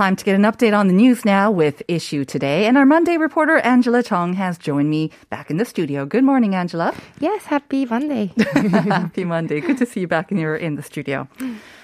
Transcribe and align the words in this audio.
Time 0.00 0.16
to 0.16 0.24
get 0.24 0.34
an 0.34 0.44
update 0.44 0.74
on 0.74 0.86
the 0.86 0.94
news 0.94 1.26
now 1.26 1.50
with 1.50 1.82
Issue 1.86 2.24
Today. 2.24 2.64
And 2.64 2.78
our 2.78 2.86
Monday 2.86 3.18
reporter, 3.18 3.58
Angela 3.58 4.02
Chong, 4.02 4.32
has 4.32 4.56
joined 4.56 4.88
me 4.88 5.10
back 5.28 5.50
in 5.50 5.58
the 5.58 5.66
studio. 5.66 6.06
Good 6.06 6.24
morning, 6.24 6.54
Angela. 6.54 6.94
Yes, 7.18 7.44
happy 7.44 7.84
Monday. 7.84 8.32
Happy 8.54 9.24
Monday. 9.24 9.60
Good 9.60 9.76
to 9.76 9.84
see 9.84 10.00
you 10.00 10.08
back 10.08 10.32
in 10.32 10.38
your 10.38 10.56
in 10.56 10.76
the 10.76 10.82
studio. 10.82 11.28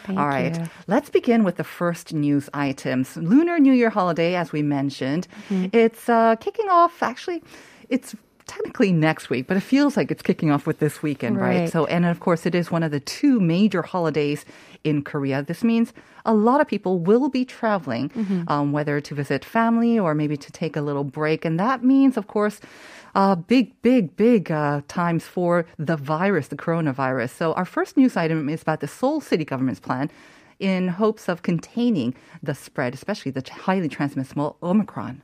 Thank 0.05 0.19
All 0.19 0.29
right. 0.29 0.59
you. 0.59 0.67
Let's 0.87 1.11
begin 1.11 1.45
with 1.45 1.57
the 1.57 1.65
first 1.65 2.15
news 2.15 2.49
items. 2.55 3.19
Lunar 3.19 3.59
New 3.59 3.75
Year 3.75 3.91
holiday, 3.91 4.35
as 4.35 4.51
we 4.51 4.63
mentioned. 4.63 5.29
Mm-hmm. 5.51 5.77
It's 5.77 6.09
uh, 6.09 6.37
kicking 6.37 6.71
off, 6.71 7.03
actually, 7.03 7.43
it's 7.91 8.17
technically 8.47 8.93
next 8.93 9.29
week, 9.31 9.47
but 9.47 9.57
it 9.57 9.61
feels 9.61 9.97
like 9.97 10.11
it's 10.11 10.23
kicking 10.23 10.51
off 10.51 10.67
with 10.67 10.79
this 10.79 11.03
weekend, 11.03 11.37
right? 11.39 11.61
Right. 11.61 11.71
So, 11.73 11.87
and 11.87 12.05
of 12.07 12.21
course, 12.21 12.47
it 12.47 12.55
is 12.55 12.71
one 12.71 12.83
of 12.83 12.91
the 12.91 13.01
two 13.01 13.41
major 13.41 13.83
holidays 13.83 14.45
in 14.85 15.03
Korea. 15.03 15.43
This 15.43 15.65
means 15.65 15.93
a 16.25 16.35
lot 16.35 16.61
of 16.61 16.67
people 16.69 16.99
will 16.99 17.29
be 17.29 17.45
traveling, 17.45 18.09
Mm-hmm. 18.11 18.49
um, 18.49 18.73
whether 18.73 19.01
to 19.01 19.15
visit 19.15 19.45
family 19.45 19.99
or 19.99 20.15
maybe 20.15 20.37
to 20.37 20.53
take 20.53 20.77
a 20.77 20.81
little 20.81 21.05
break. 21.05 21.45
And 21.45 21.59
that 21.59 21.83
means, 21.85 22.17
of 22.17 22.27
course, 22.29 22.61
uh, 23.15 23.35
big, 23.35 23.81
big, 23.83 24.15
big 24.17 24.51
uh, 24.51 24.83
times 24.89 25.25
for 25.25 25.67
the 25.79 25.97
virus, 25.97 26.49
the 26.49 26.57
coronavirus. 26.57 27.31
So, 27.31 27.53
our 27.55 27.65
first 27.65 27.97
news 27.97 28.17
item 28.17 28.49
is 28.49 28.63
about 28.63 28.81
the 28.81 28.89
Seoul 28.89 29.21
City 29.21 29.45
government's 29.45 29.81
plan 29.81 30.11
in 30.59 30.89
hopes 30.89 31.29
of 31.29 31.43
containing 31.43 32.15
the 32.43 32.55
spread, 32.55 32.95
especially 32.95 33.31
the 33.31 33.45
highly 33.51 33.89
transmissible 33.89 34.57
Omicron. 34.63 35.23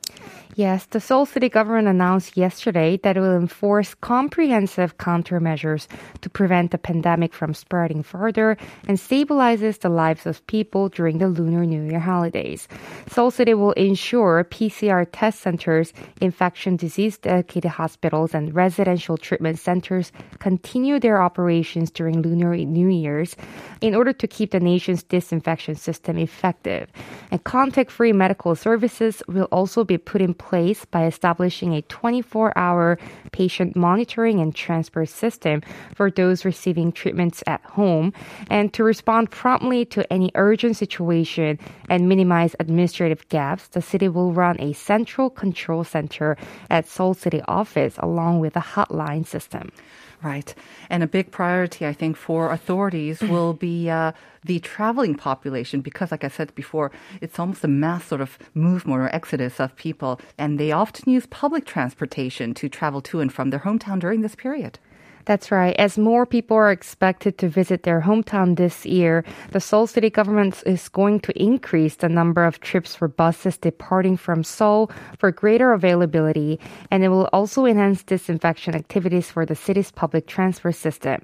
Yes, 0.55 0.85
the 0.85 0.99
Seoul 0.99 1.25
City 1.25 1.49
government 1.49 1.87
announced 1.87 2.37
yesterday 2.37 2.97
that 3.01 3.17
it 3.17 3.19
will 3.19 3.35
enforce 3.35 3.95
comprehensive 3.95 4.97
countermeasures 4.99 5.87
to 6.21 6.29
prevent 6.29 6.69
the 6.69 6.77
pandemic 6.77 7.33
from 7.33 7.55
spreading 7.55 8.03
further 8.03 8.55
and 8.87 8.99
stabilizes 8.99 9.79
the 9.79 9.89
lives 9.89 10.27
of 10.27 10.45
people 10.45 10.89
during 10.89 11.17
the 11.17 11.27
Lunar 11.27 11.65
New 11.65 11.81
Year 11.89 11.99
holidays. 11.99 12.67
Seoul 13.09 13.31
City 13.31 13.55
will 13.55 13.71
ensure 13.71 14.43
PCR 14.43 15.07
test 15.11 15.39
centers, 15.39 15.91
infection 16.21 16.75
disease 16.75 17.17
dedicated 17.17 17.71
hospitals, 17.71 18.35
and 18.35 18.53
residential 18.53 19.17
treatment 19.17 19.57
centers 19.57 20.11
continue 20.37 20.99
their 20.99 21.19
operations 21.19 21.89
during 21.89 22.21
Lunar 22.21 22.55
New 22.55 22.89
Year's 22.89 23.35
in 23.81 23.95
order 23.95 24.13
to 24.13 24.27
keep 24.27 24.51
the 24.51 24.59
nation's 24.59 25.01
disinfection 25.23 25.75
system 25.75 26.17
effective. 26.17 26.91
And 27.31 27.43
contact 27.43 27.91
free 27.91 28.13
medical 28.13 28.55
services 28.55 29.23
will 29.27 29.47
also 29.51 29.83
be 29.83 29.97
put 29.97 30.21
in 30.21 30.33
place 30.33 30.85
by 30.85 31.05
establishing 31.05 31.73
a 31.73 31.81
24 31.83 32.57
hour 32.57 32.99
patient 33.31 33.75
monitoring 33.75 34.39
and 34.39 34.53
transfer 34.53 35.05
system 35.05 35.61
for 35.95 36.11
those 36.11 36.45
receiving 36.45 36.91
treatments 36.91 37.43
at 37.47 37.61
home 37.63 38.13
and 38.49 38.73
to 38.73 38.83
respond 38.83 39.31
promptly 39.31 39.85
to 39.85 40.11
any 40.11 40.29
urgent 40.35 40.75
situation 40.75 41.57
and 41.89 42.09
minimize 42.09 42.55
administrative 42.59 43.27
gaps 43.29 43.67
the 43.69 43.81
city 43.81 44.07
will 44.07 44.33
run 44.33 44.59
a 44.59 44.73
central 44.73 45.29
control 45.29 45.83
center 45.83 46.37
at 46.69 46.87
Seoul 46.87 47.13
City 47.13 47.41
office 47.47 47.95
along 47.99 48.39
with 48.39 48.55
a 48.55 48.59
hotline 48.59 49.25
system 49.25 49.71
Right. 50.23 50.55
And 50.89 51.03
a 51.03 51.07
big 51.07 51.31
priority, 51.31 51.85
I 51.85 51.91
think, 51.91 52.15
for 52.15 52.49
authorities 52.49 53.19
will 53.19 53.53
be 53.53 53.89
uh, 53.89 54.13
the 54.45 54.59
traveling 54.59 55.15
population 55.15 55.81
because, 55.81 56.11
like 56.11 56.23
I 56.23 56.29
said 56.29 56.55
before, 56.55 56.91
it's 57.19 57.39
almost 57.39 57.63
a 57.65 57.67
mass 57.67 58.05
sort 58.05 58.21
of 58.21 58.39
movement 58.53 59.01
or 59.01 59.13
exodus 59.13 59.59
of 59.59 59.75
people. 59.75 60.21
And 60.37 60.57
they 60.57 60.71
often 60.71 61.11
use 61.11 61.25
public 61.25 61.65
transportation 61.65 62.53
to 62.53 62.69
travel 62.69 63.01
to 63.01 63.19
and 63.19 63.33
from 63.33 63.49
their 63.49 63.59
hometown 63.59 63.99
during 63.99 64.21
this 64.21 64.35
period. 64.35 64.79
That's 65.25 65.51
right. 65.51 65.73
As 65.77 65.97
more 65.97 66.25
people 66.25 66.57
are 66.57 66.71
expected 66.71 67.37
to 67.37 67.47
visit 67.47 67.83
their 67.83 68.01
hometown 68.01 68.57
this 68.57 68.85
year, 68.85 69.23
the 69.51 69.61
Seoul 69.61 69.87
City 69.87 70.09
government 70.09 70.61
is 70.65 70.89
going 70.89 71.21
to 71.21 71.41
increase 71.41 71.95
the 71.95 72.09
number 72.09 72.43
of 72.43 72.59
trips 72.59 72.93
for 72.93 73.07
buses 73.07 73.57
departing 73.57 74.17
from 74.17 74.43
Seoul 74.43 74.91
for 75.17 75.31
greater 75.31 75.71
availability, 75.71 76.59
and 76.91 77.05
it 77.05 77.07
will 77.07 77.29
also 77.31 77.65
enhance 77.65 78.03
disinfection 78.03 78.75
activities 78.75 79.31
for 79.31 79.45
the 79.45 79.55
city's 79.55 79.91
public 79.91 80.27
transport 80.27 80.75
system. 80.75 81.21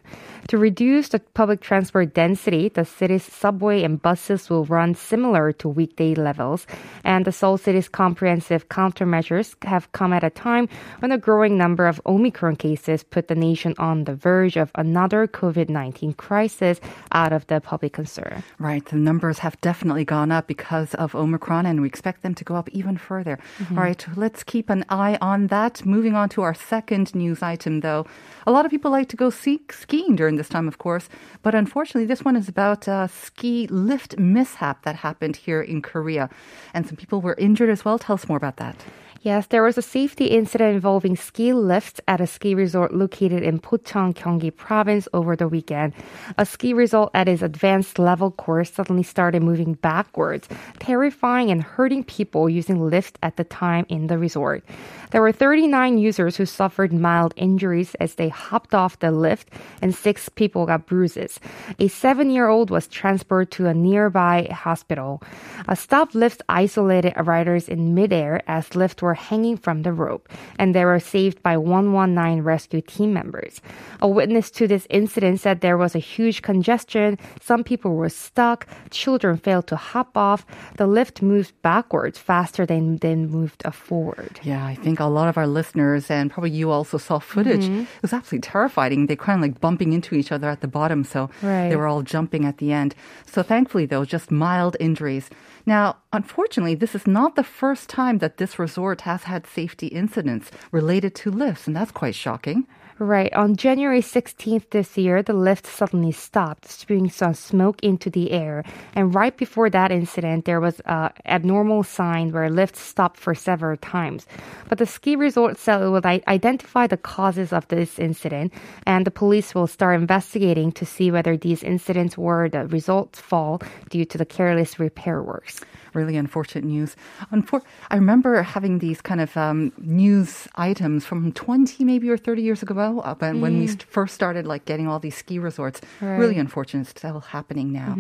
To 0.48 0.58
reduce 0.58 1.10
the 1.10 1.20
public 1.20 1.60
transport 1.60 2.14
density, 2.14 2.70
the 2.70 2.86
city's 2.86 3.24
subway 3.24 3.84
and 3.84 4.02
buses 4.02 4.50
will 4.50 4.64
run 4.66 4.96
similar 4.96 5.52
to 5.54 5.68
weekday 5.68 6.16
levels, 6.16 6.66
and 7.04 7.26
the 7.26 7.34
Seoul 7.34 7.58
City's 7.58 7.90
comprehensive 7.90 8.70
countermeasures 8.70 9.62
have 9.66 9.92
come 9.92 10.14
at 10.14 10.24
a 10.24 10.30
time 10.30 10.70
when 11.00 11.12
a 11.12 11.18
growing 11.18 11.58
number 11.58 11.86
of 11.86 12.00
Omicron 12.06 12.56
cases 12.56 13.04
put 13.04 13.28
the 13.28 13.36
nation 13.36 13.74
on 13.78 13.89
the 14.04 14.16
verge 14.16 14.56
of 14.58 14.72
another 14.76 15.28
COVID 15.28 15.70
19 15.70 16.14
crisis 16.14 16.80
out 17.12 17.34
of 17.34 17.48
the 17.48 17.60
public 17.60 17.94
concern. 17.94 18.44
Right. 18.58 18.86
The 18.86 18.96
numbers 18.96 19.40
have 19.40 19.60
definitely 19.62 20.06
gone 20.06 20.32
up 20.32 20.48
because 20.48 20.94
of 20.96 21.16
Omicron, 21.16 21.66
and 21.66 21.82
we 21.82 21.88
expect 21.88 22.22
them 22.22 22.36
to 22.36 22.44
go 22.44 22.56
up 22.56 22.70
even 22.70 22.98
further. 22.98 23.38
Mm-hmm. 23.60 23.78
All 23.78 23.84
right. 23.84 24.06
Let's 24.16 24.44
keep 24.44 24.70
an 24.70 24.86
eye 24.90 25.18
on 25.22 25.48
that. 25.48 25.86
Moving 25.86 26.16
on 26.16 26.30
to 26.30 26.42
our 26.42 26.54
second 26.54 27.14
news 27.16 27.42
item, 27.42 27.82
though. 27.82 28.06
A 28.48 28.52
lot 28.52 28.66
of 28.66 28.72
people 28.72 28.92
like 28.92 29.10
to 29.10 29.18
go 29.18 29.30
ski- 29.30 29.62
skiing 29.70 30.16
during 30.16 30.36
this 30.38 30.50
time, 30.50 30.68
of 30.68 30.78
course, 30.78 31.10
but 31.44 31.54
unfortunately, 31.54 32.06
this 32.06 32.24
one 32.24 32.36
is 32.36 32.48
about 32.48 32.88
a 32.88 33.10
ski 33.14 33.68
lift 33.68 34.18
mishap 34.18 34.84
that 34.84 34.96
happened 34.96 35.36
here 35.36 35.62
in 35.62 35.82
Korea. 35.82 36.30
And 36.74 36.88
some 36.88 36.96
people 36.96 37.22
were 37.22 37.36
injured 37.38 37.70
as 37.70 37.86
well. 37.86 38.00
Tell 38.00 38.16
us 38.16 38.28
more 38.28 38.38
about 38.38 38.58
that. 38.58 38.76
Yes, 39.22 39.48
there 39.48 39.64
was 39.64 39.78
a 39.78 39.82
safety 39.82 40.28
incident 40.28 40.76
involving 40.76 41.18
ski 41.18 41.52
lifts 41.52 42.00
at 42.08 42.22
a 42.22 42.28
ski 42.28 42.56
resort 42.56 42.94
located 42.94 43.44
in 43.44 43.60
Pocheon, 43.60 44.14
Gyeonggi 44.14 44.56
province 44.56 45.10
over 45.12 45.36
the 45.36 45.50
weekend. 45.50 45.92
A 46.38 46.46
ski 46.46 46.74
resort 46.74 47.12
at 47.14 47.28
its 47.28 47.42
advanced 47.42 48.00
level 48.00 48.32
course 48.32 48.72
suddenly 48.72 49.04
started 49.04 49.44
moving 49.44 49.74
backwards, 49.74 50.48
terrifying 50.80 51.52
and 51.52 51.62
hurting 51.62 52.06
people 52.06 52.50
using 52.50 52.80
lifts 52.80 53.20
at 53.22 53.36
the 53.36 53.44
time 53.44 53.86
in 53.90 54.08
the 54.08 54.18
resort. 54.18 54.64
There 55.12 55.22
were 55.22 55.34
39 55.34 55.98
users 55.98 56.38
who 56.38 56.46
suffered 56.46 56.94
mild 56.94 57.34
injuries 57.36 57.96
as 57.96 58.16
they 58.16 58.30
hopped 58.30 58.74
off 58.74 59.00
the 59.00 59.12
lift, 59.12 59.50
and 59.82 59.94
six 59.94 60.30
people 60.30 60.66
got 60.66 60.86
bruises. 60.86 61.42
A 61.80 61.90
seven-year-old 61.90 62.70
was 62.70 62.88
transferred 62.88 63.52
to 63.52 63.66
a 63.66 63.74
nearby 63.74 64.48
hospital. 64.52 65.22
A 65.68 65.76
stop 65.76 66.16
lift 66.16 66.42
isolated 66.48 67.14
riders 67.18 67.68
in 67.68 67.96
midair 67.96 68.44
as 68.48 68.76
lift 68.76 69.02
were 69.10 69.18
hanging 69.30 69.58
from 69.66 69.82
the 69.82 69.94
rope, 70.06 70.30
and 70.60 70.70
they 70.76 70.86
were 70.86 71.00
saved 71.16 71.42
by 71.42 71.56
119 71.58 72.44
rescue 72.44 72.82
team 72.82 73.10
members. 73.20 73.54
A 74.02 74.08
witness 74.08 74.52
to 74.58 74.68
this 74.68 74.86
incident 74.90 75.40
said 75.40 75.56
there 75.62 75.78
was 75.86 75.96
a 75.96 76.00
huge 76.16 76.42
congestion. 76.42 77.18
Some 77.42 77.64
people 77.64 77.96
were 77.96 78.10
stuck. 78.28 78.68
Children 78.92 79.38
failed 79.38 79.66
to 79.68 79.76
hop 79.76 80.12
off. 80.16 80.46
The 80.78 80.86
lift 80.88 81.22
moved 81.22 81.54
backwards 81.62 82.18
faster 82.20 82.64
than, 82.66 82.98
than 82.98 83.28
moved 83.38 83.64
forward. 83.74 84.40
Yeah, 84.44 84.64
I 84.74 84.76
think 84.76 85.00
a 85.00 85.06
lot 85.18 85.28
of 85.32 85.38
our 85.38 85.48
listeners 85.48 86.10
and 86.12 86.30
probably 86.32 86.52
you 86.52 86.70
also 86.70 86.98
saw 86.98 87.18
footage. 87.20 87.66
Mm-hmm. 87.66 87.82
It 87.98 88.02
was 88.06 88.14
absolutely 88.14 88.46
terrifying. 88.48 89.08
They 89.08 89.16
kind 89.16 89.38
of 89.40 89.50
like 89.50 89.60
bumping 89.60 89.94
into 89.94 90.16
each 90.16 90.32
other 90.32 90.48
at 90.50 90.62
the 90.62 90.68
bottom, 90.68 91.04
so 91.04 91.30
Right. 91.42 91.70
they 91.70 91.76
were 91.76 91.88
all 91.88 92.04
jumping 92.04 92.46
at 92.46 92.58
the 92.60 92.72
end. 92.72 92.94
So 93.26 93.42
thankfully, 93.44 93.86
though, 93.86 94.06
just 94.06 94.32
mild 94.32 94.78
injuries. 94.80 95.30
Now, 95.70 95.98
unfortunately, 96.12 96.74
this 96.74 96.96
is 96.96 97.06
not 97.06 97.36
the 97.36 97.44
first 97.44 97.90
time 97.90 98.18
that 98.18 98.38
this 98.38 98.58
resort 98.58 99.02
has 99.02 99.26
had 99.26 99.46
safety 99.46 99.86
incidents 99.86 100.50
related 100.72 101.14
to 101.18 101.30
lifts, 101.30 101.68
and 101.68 101.76
that's 101.76 101.92
quite 101.92 102.16
shocking. 102.16 102.66
Right. 103.02 103.34
On 103.34 103.56
January 103.56 104.02
16th 104.02 104.72
this 104.72 104.98
year, 104.98 105.24
the 105.24 105.32
lift 105.32 105.66
suddenly 105.66 106.12
stopped, 106.12 106.68
spewing 106.68 107.10
some 107.10 107.34
smoke 107.34 107.82
into 107.82 108.10
the 108.10 108.32
air. 108.32 108.66
And 108.94 109.16
right 109.16 109.38
before 109.38 109.70
that 109.70 109.90
incident, 109.90 110.44
there 110.44 110.60
was 110.60 110.82
a 110.82 111.10
abnormal 111.26 111.84
sign 111.84 112.34
where 112.34 112.50
lifts 112.50 112.82
stopped 112.82 113.18
for 113.18 113.34
several 113.34 113.78
times. 113.78 114.28
But 114.68 114.80
the 114.80 114.86
ski 114.86 115.16
resort 115.16 115.58
said 115.58 115.82
it 115.82 115.90
would 115.90 116.06
identify 116.06 116.88
the 116.88 116.98
causes 116.98 117.54
of 117.54 117.66
this 117.70 118.00
incident, 118.00 118.52
and 118.86 119.08
the 119.08 119.12
police 119.12 119.56
will 119.56 119.68
start 119.68 119.96
investigating 119.96 120.74
to 120.74 120.86
see 120.86 121.10
whether 121.10 121.38
these 121.38 121.64
incidents 121.64 122.18
were 122.18 122.50
the 122.50 122.68
result 122.68 123.16
fall 123.16 123.62
due 123.90 124.04
to 124.04 124.18
the 124.18 124.26
careless 124.26 124.78
repair 124.78 125.24
works. 125.24 125.62
Really 125.94 126.18
unfortunate 126.18 126.66
news. 126.66 126.96
Unfor- 127.32 127.64
I 127.90 127.96
remember 127.96 128.44
having 128.44 128.78
these 128.78 129.02
kind 129.02 129.22
of 129.22 129.36
um, 129.36 129.72
news 129.80 130.48
items 130.56 131.06
from 131.06 131.32
20 131.32 131.84
maybe 131.84 132.10
or 132.10 132.18
30 132.18 132.42
years 132.42 132.62
ago 132.62 132.89
ago 132.90 133.02
uh, 133.02 133.16
when, 133.16 133.42
when 133.42 133.60
we 133.60 133.68
first 133.68 134.14
started 134.16 134.46
like 134.46 134.66
getting 134.66 134.88
all 134.88 135.00
these 135.00 135.16
ski 135.16 135.40
resorts. 135.40 135.82
Really 136.02 136.38
unfortunate. 136.38 136.82
It's 136.82 136.90
still 136.92 137.20
happening 137.20 137.72
now. 137.72 137.98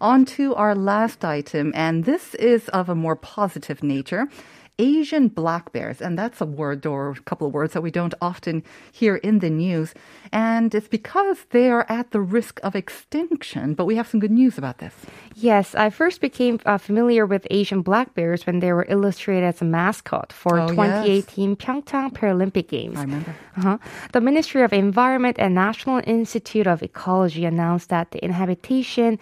On 0.00 0.24
to 0.26 0.54
our 0.54 0.74
last 0.74 1.24
item, 1.24 1.72
and 1.74 2.04
this 2.04 2.34
is 2.36 2.68
of 2.68 2.88
a 2.88 2.94
more 2.94 3.16
positive 3.16 3.82
nature. 3.82 4.28
Asian 4.78 5.28
black 5.28 5.72
bears, 5.72 6.00
and 6.00 6.18
that's 6.18 6.40
a 6.40 6.46
word 6.46 6.86
or 6.86 7.10
a 7.10 7.20
couple 7.20 7.46
of 7.48 7.52
words 7.52 7.72
that 7.72 7.82
we 7.82 7.90
don't 7.90 8.14
often 8.20 8.62
hear 8.92 9.16
in 9.16 9.40
the 9.40 9.50
news. 9.50 9.92
And 10.32 10.74
it's 10.74 10.88
because 10.88 11.46
they 11.50 11.68
are 11.70 11.84
at 11.88 12.12
the 12.12 12.20
risk 12.20 12.60
of 12.62 12.76
extinction. 12.76 13.74
But 13.74 13.86
we 13.86 13.96
have 13.96 14.06
some 14.06 14.20
good 14.20 14.30
news 14.30 14.56
about 14.56 14.78
this. 14.78 14.94
Yes, 15.34 15.74
I 15.74 15.90
first 15.90 16.20
became 16.20 16.60
uh, 16.64 16.78
familiar 16.78 17.26
with 17.26 17.46
Asian 17.50 17.82
black 17.82 18.14
bears 18.14 18.46
when 18.46 18.60
they 18.60 18.72
were 18.72 18.86
illustrated 18.88 19.46
as 19.46 19.60
a 19.60 19.64
mascot 19.64 20.32
for 20.32 20.60
Oh, 20.60 20.68
2018 20.68 21.56
Pyeongchang 21.56 22.12
Paralympic 22.12 22.68
Games. 22.68 22.98
I 22.98 23.02
remember. 23.02 23.34
Uh-huh. 23.56 23.78
The 24.12 24.20
Ministry 24.20 24.62
of 24.62 24.72
Environment 24.72 25.36
and 25.38 25.54
National 25.54 26.00
Institute 26.06 26.66
of 26.66 26.82
Ecology 26.82 27.44
announced 27.44 27.88
that 27.88 28.12
the 28.12 28.24
inhabitation 28.24 29.18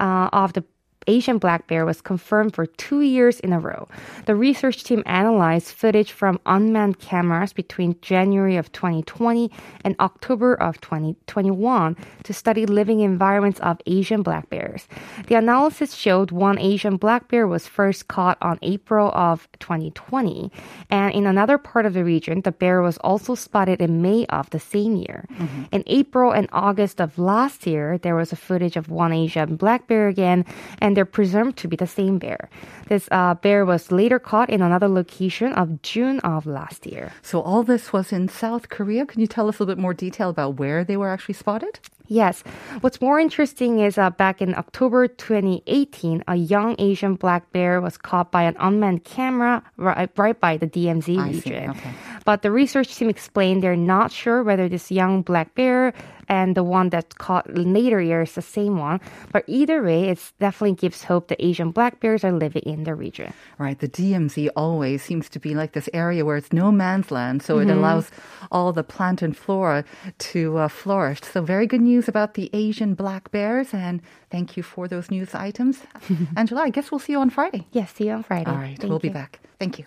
uh, 0.00 0.28
of 0.32 0.52
the 0.54 0.64
Asian 1.06 1.38
black 1.38 1.66
bear 1.66 1.84
was 1.84 2.00
confirmed 2.00 2.54
for 2.54 2.66
two 2.66 3.00
years 3.00 3.40
in 3.40 3.52
a 3.52 3.60
row. 3.60 3.88
The 4.26 4.34
research 4.34 4.84
team 4.84 5.02
analyzed 5.06 5.68
footage 5.68 6.12
from 6.12 6.40
unmanned 6.46 6.98
cameras 6.98 7.52
between 7.52 8.00
January 8.02 8.56
of 8.56 8.72
2020 8.72 9.50
and 9.84 9.96
October 10.00 10.54
of 10.54 10.80
2021 10.80 11.96
to 12.24 12.32
study 12.32 12.66
living 12.66 13.00
environments 13.00 13.60
of 13.60 13.80
Asian 13.86 14.22
black 14.22 14.50
bears. 14.50 14.88
The 15.28 15.34
analysis 15.36 15.94
showed 15.94 16.30
one 16.30 16.58
Asian 16.58 16.96
black 16.96 17.28
bear 17.28 17.46
was 17.46 17.66
first 17.66 18.08
caught 18.08 18.38
on 18.42 18.58
April 18.62 19.10
of 19.14 19.48
2020, 19.60 20.50
and 20.90 21.14
in 21.14 21.26
another 21.26 21.58
part 21.58 21.86
of 21.86 21.94
the 21.94 22.04
region, 22.04 22.40
the 22.40 22.52
bear 22.52 22.82
was 22.82 22.98
also 22.98 23.34
spotted 23.34 23.80
in 23.80 24.02
May 24.02 24.26
of 24.26 24.50
the 24.50 24.60
same 24.60 24.96
year. 24.96 25.26
Mm-hmm. 25.32 25.62
In 25.72 25.84
April 25.86 26.32
and 26.32 26.48
August 26.52 27.00
of 27.00 27.18
last 27.18 27.66
year, 27.66 27.98
there 27.98 28.16
was 28.16 28.32
a 28.32 28.36
footage 28.36 28.76
of 28.76 28.88
one 28.88 29.12
Asian 29.12 29.56
black 29.56 29.86
bear 29.86 30.08
again, 30.08 30.44
and 30.80 30.95
they're 30.96 31.04
presumed 31.04 31.58
to 31.58 31.68
be 31.68 31.76
the 31.76 31.86
same 31.86 32.18
bear. 32.18 32.48
This 32.88 33.06
uh, 33.10 33.34
bear 33.34 33.66
was 33.66 33.92
later 33.92 34.18
caught 34.18 34.48
in 34.48 34.62
another 34.62 34.88
location 34.88 35.52
of 35.52 35.82
June 35.82 36.20
of 36.20 36.46
last 36.46 36.86
year. 36.86 37.12
So 37.20 37.42
all 37.42 37.62
this 37.62 37.92
was 37.92 38.12
in 38.12 38.28
South 38.28 38.70
Korea. 38.70 39.04
Can 39.04 39.20
you 39.20 39.26
tell 39.26 39.46
us 39.46 39.58
a 39.58 39.62
little 39.62 39.74
bit 39.74 39.80
more 39.80 39.92
detail 39.92 40.30
about 40.30 40.56
where 40.56 40.84
they 40.84 40.96
were 40.96 41.10
actually 41.10 41.34
spotted? 41.34 41.80
Yes. 42.08 42.42
What's 42.80 43.00
more 43.00 43.20
interesting 43.20 43.80
is 43.80 43.98
uh, 43.98 44.10
back 44.10 44.40
in 44.40 44.54
October 44.54 45.06
2018, 45.06 46.24
a 46.26 46.36
young 46.36 46.76
Asian 46.78 47.14
black 47.14 47.52
bear 47.52 47.80
was 47.80 47.98
caught 47.98 48.30
by 48.30 48.44
an 48.44 48.56
unmanned 48.58 49.04
camera 49.04 49.62
right, 49.76 50.10
right 50.16 50.40
by 50.40 50.56
the 50.56 50.66
DMZ 50.66 51.22
region. 51.30 51.70
Okay. 51.70 51.90
But 52.26 52.42
the 52.42 52.50
research 52.50 52.96
team 52.96 53.08
explained 53.08 53.62
they're 53.62 53.76
not 53.76 54.10
sure 54.10 54.42
whether 54.42 54.68
this 54.68 54.90
young 54.90 55.22
black 55.22 55.54
bear 55.54 55.94
and 56.28 56.56
the 56.56 56.64
one 56.64 56.90
that 56.90 57.18
caught 57.18 57.46
later 57.56 58.02
year 58.02 58.22
is 58.22 58.32
the 58.32 58.42
same 58.42 58.78
one. 58.78 59.00
But 59.32 59.44
either 59.46 59.80
way, 59.80 60.08
it 60.08 60.32
definitely 60.40 60.74
gives 60.74 61.04
hope 61.04 61.28
that 61.28 61.38
Asian 61.38 61.70
black 61.70 62.00
bears 62.00 62.24
are 62.24 62.32
living 62.32 62.62
in 62.62 62.82
the 62.82 62.96
region. 62.96 63.32
Right, 63.58 63.78
the 63.78 63.88
DMZ 63.88 64.48
always 64.56 65.02
seems 65.02 65.28
to 65.30 65.38
be 65.38 65.54
like 65.54 65.72
this 65.72 65.88
area 65.94 66.24
where 66.24 66.36
it's 66.36 66.52
no 66.52 66.72
man's 66.72 67.12
land, 67.12 67.44
so 67.44 67.60
it 67.60 67.70
allows 67.70 68.10
all 68.50 68.72
the 68.72 68.82
plant 68.82 69.22
and 69.22 69.36
flora 69.36 69.84
to 70.18 70.58
uh, 70.58 70.68
flourish. 70.68 71.20
So, 71.22 71.42
very 71.42 71.68
good 71.68 71.80
news 71.80 72.08
about 72.08 72.34
the 72.34 72.50
Asian 72.52 72.94
black 72.94 73.30
bears, 73.30 73.72
and 73.72 74.02
thank 74.30 74.56
you 74.56 74.64
for 74.64 74.88
those 74.88 75.12
news 75.12 75.32
items. 75.32 75.82
Angela, 76.36 76.62
I 76.62 76.70
guess 76.70 76.90
we'll 76.90 76.98
see 76.98 77.12
you 77.12 77.20
on 77.20 77.30
Friday. 77.30 77.68
Yes, 77.70 77.92
see 77.94 78.06
you 78.06 78.14
on 78.14 78.24
Friday. 78.24 78.50
All 78.50 78.56
right, 78.56 78.76
Thank 78.76 78.90
we'll 78.90 78.98
be 78.98 79.10
back. 79.10 79.38
Thank 79.60 79.78
you. 79.78 79.86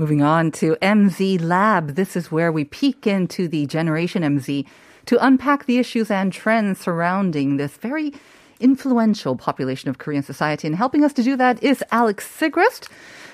Moving 0.00 0.22
on 0.22 0.52
to 0.52 0.76
MZ 0.76 1.42
Lab. 1.42 1.96
This 1.96 2.14
is 2.14 2.30
where 2.30 2.52
we 2.52 2.62
peek 2.62 3.04
into 3.04 3.48
the 3.48 3.66
Generation 3.66 4.22
MZ 4.22 4.64
to 5.06 5.26
unpack 5.26 5.66
the 5.66 5.78
issues 5.78 6.08
and 6.08 6.32
trends 6.32 6.78
surrounding 6.78 7.56
this 7.56 7.76
very 7.78 8.14
influential 8.60 9.34
population 9.34 9.90
of 9.90 9.98
Korean 9.98 10.22
society. 10.22 10.68
And 10.68 10.76
helping 10.76 11.02
us 11.02 11.12
to 11.14 11.24
do 11.24 11.34
that 11.38 11.60
is 11.64 11.82
Alex 11.90 12.24
Sigrist, 12.28 12.88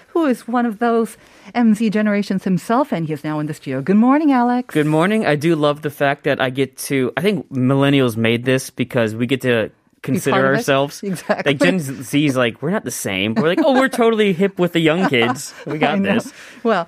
who 0.08 0.24
is 0.24 0.48
one 0.48 0.64
of 0.64 0.78
those 0.78 1.18
MZ 1.54 1.90
generations 1.90 2.44
himself, 2.44 2.92
and 2.92 3.06
he 3.06 3.12
is 3.12 3.24
now 3.24 3.40
in 3.40 3.46
the 3.46 3.52
studio. 3.52 3.82
Good 3.82 3.96
morning, 3.96 4.32
Alex. 4.32 4.72
Good 4.72 4.86
morning. 4.86 5.26
I 5.26 5.36
do 5.36 5.56
love 5.56 5.82
the 5.82 5.90
fact 5.90 6.24
that 6.24 6.40
I 6.40 6.48
get 6.48 6.78
to. 6.88 7.12
I 7.14 7.20
think 7.20 7.46
millennials 7.50 8.16
made 8.16 8.46
this 8.46 8.70
because 8.70 9.14
we 9.14 9.26
get 9.26 9.42
to 9.42 9.70
consider 10.04 10.52
it? 10.52 10.56
ourselves. 10.56 11.02
Exactly. 11.02 11.52
Like 11.52 11.60
Gen 11.60 11.80
Z 11.80 12.14
is 12.26 12.36
like 12.36 12.62
we're 12.62 12.70
not 12.70 12.84
the 12.84 12.92
same. 13.08 13.34
We're 13.34 13.48
like 13.48 13.58
oh 13.64 13.72
we're 13.74 13.88
totally 13.88 14.32
hip 14.32 14.58
with 14.58 14.72
the 14.72 14.80
young 14.80 15.08
kids. 15.14 15.52
We 15.66 15.78
got 15.78 16.00
this. 16.02 16.32
Well, 16.62 16.86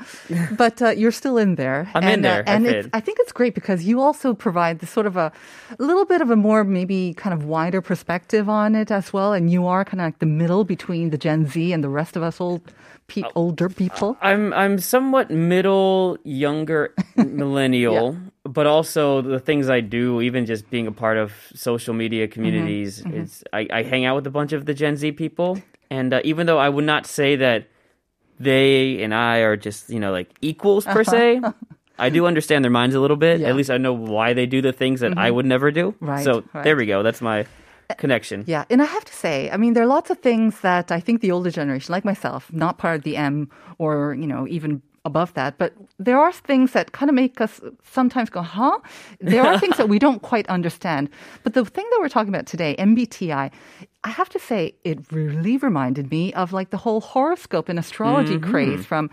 but 0.56 0.80
uh, 0.80 0.90
you're 0.90 1.10
still 1.12 1.36
in 1.38 1.56
there. 1.56 1.90
I'm 1.94 2.04
in 2.04 2.08
and, 2.08 2.26
uh, 2.26 2.28
there. 2.30 2.44
I 2.46 2.52
and 2.54 2.66
it's. 2.66 2.88
I 2.92 3.00
think 3.00 3.18
it's 3.20 3.32
great 3.32 3.54
because 3.54 3.82
you 3.84 4.00
also 4.00 4.34
provide 4.34 4.78
the 4.78 4.86
sort 4.86 5.06
of 5.06 5.16
a, 5.16 5.32
a 5.78 5.82
little 5.82 6.04
bit 6.06 6.20
of 6.20 6.30
a 6.30 6.36
more 6.36 6.62
maybe 6.64 7.14
kind 7.16 7.34
of 7.34 7.44
wider 7.44 7.82
perspective 7.82 8.48
on 8.48 8.74
it 8.76 8.90
as 8.90 9.12
well. 9.12 9.32
And 9.32 9.50
you 9.50 9.66
are 9.66 9.84
kind 9.84 10.00
of 10.00 10.06
like 10.06 10.18
the 10.20 10.26
middle 10.26 10.64
between 10.64 11.10
the 11.10 11.18
Gen 11.18 11.46
Z 11.48 11.72
and 11.72 11.82
the 11.82 11.88
rest 11.88 12.16
of 12.16 12.22
us 12.22 12.40
old, 12.40 12.62
pe- 13.08 13.22
Oh. 13.24 13.32
older 13.34 13.68
people. 13.68 14.16
I'm 14.20 14.52
I'm 14.52 14.78
somewhat 14.78 15.30
middle, 15.30 16.18
younger 16.24 16.94
millennial, 17.16 18.16
but 18.48 18.66
also 18.66 19.22
the 19.22 19.40
things 19.40 19.68
I 19.68 19.80
do, 19.80 20.20
even 20.20 20.46
just 20.46 20.70
being 20.70 20.86
a 20.86 20.92
part 20.92 21.16
of 21.16 21.32
social 21.54 21.94
media 21.94 22.26
mm-hmm. 22.26 22.32
communities, 22.32 23.02
mm-hmm. 23.02 23.20
it's 23.20 23.44
I, 23.52 23.66
I 23.72 23.82
hang 23.82 24.04
out 24.04 24.16
with 24.16 24.26
a 24.26 24.30
bunch 24.30 24.52
of 24.52 24.66
the 24.66 24.74
Gen 24.74 24.96
Z 24.96 25.12
people, 25.12 25.60
and 25.90 26.12
uh, 26.12 26.20
even 26.24 26.46
though 26.46 26.58
I 26.58 26.68
would 26.68 26.84
not 26.84 27.06
say 27.06 27.36
that 27.36 27.68
they 28.38 29.02
and 29.02 29.14
I 29.14 29.38
are 29.38 29.56
just 29.56 29.90
you 29.90 30.00
know 30.00 30.12
like 30.12 30.30
equals 30.40 30.84
per 30.84 31.00
uh-huh. 31.00 31.10
se. 31.10 31.40
I 31.98 32.10
do 32.10 32.26
understand 32.26 32.62
their 32.62 32.70
minds 32.70 32.94
a 32.94 33.00
little 33.00 33.16
bit. 33.16 33.40
Yeah. 33.40 33.48
At 33.48 33.56
least 33.56 33.70
I 33.70 33.78
know 33.78 33.94
why 33.94 34.34
they 34.34 34.44
do 34.44 34.60
the 34.60 34.72
things 34.72 35.00
that 35.00 35.16
I 35.16 35.28
mm-hmm. 35.28 35.36
would 35.36 35.46
never 35.46 35.70
do. 35.70 35.94
Right, 35.98 36.22
So 36.22 36.44
right. 36.52 36.62
there 36.62 36.76
we 36.76 36.84
go. 36.84 37.02
That's 37.02 37.22
my 37.22 37.46
connection. 37.96 38.44
Yeah, 38.46 38.64
and 38.68 38.82
I 38.82 38.84
have 38.84 39.04
to 39.04 39.14
say, 39.14 39.50
I 39.50 39.56
mean, 39.56 39.72
there 39.72 39.84
are 39.84 39.86
lots 39.86 40.10
of 40.10 40.18
things 40.18 40.60
that 40.60 40.92
I 40.92 41.00
think 41.00 41.20
the 41.20 41.30
older 41.30 41.50
generation, 41.50 41.92
like 41.92 42.04
myself, 42.04 42.52
not 42.52 42.78
part 42.78 42.96
of 42.96 43.02
the 43.04 43.16
M 43.16 43.50
or, 43.78 44.14
you 44.14 44.26
know, 44.26 44.46
even 44.48 44.82
above 45.06 45.32
that, 45.34 45.56
but 45.56 45.72
there 45.98 46.18
are 46.18 46.32
things 46.32 46.72
that 46.72 46.92
kind 46.92 47.08
of 47.08 47.14
make 47.14 47.40
us 47.40 47.60
sometimes 47.84 48.28
go, 48.28 48.42
huh? 48.42 48.78
There 49.20 49.44
are 49.46 49.58
things 49.62 49.76
that 49.78 49.88
we 49.88 49.98
don't 49.98 50.20
quite 50.20 50.46
understand. 50.48 51.08
But 51.44 51.54
the 51.54 51.64
thing 51.64 51.86
that 51.90 51.98
we're 52.00 52.10
talking 52.10 52.34
about 52.34 52.46
today, 52.46 52.74
MBTI, 52.78 53.50
I 54.04 54.10
have 54.10 54.28
to 54.30 54.38
say, 54.38 54.74
it 54.84 54.98
really 55.10 55.56
reminded 55.56 56.10
me 56.10 56.34
of 56.34 56.52
like 56.52 56.70
the 56.70 56.76
whole 56.76 57.00
horoscope 57.00 57.68
and 57.68 57.78
astrology 57.78 58.36
mm-hmm. 58.36 58.50
craze 58.50 58.84
from 58.84 59.10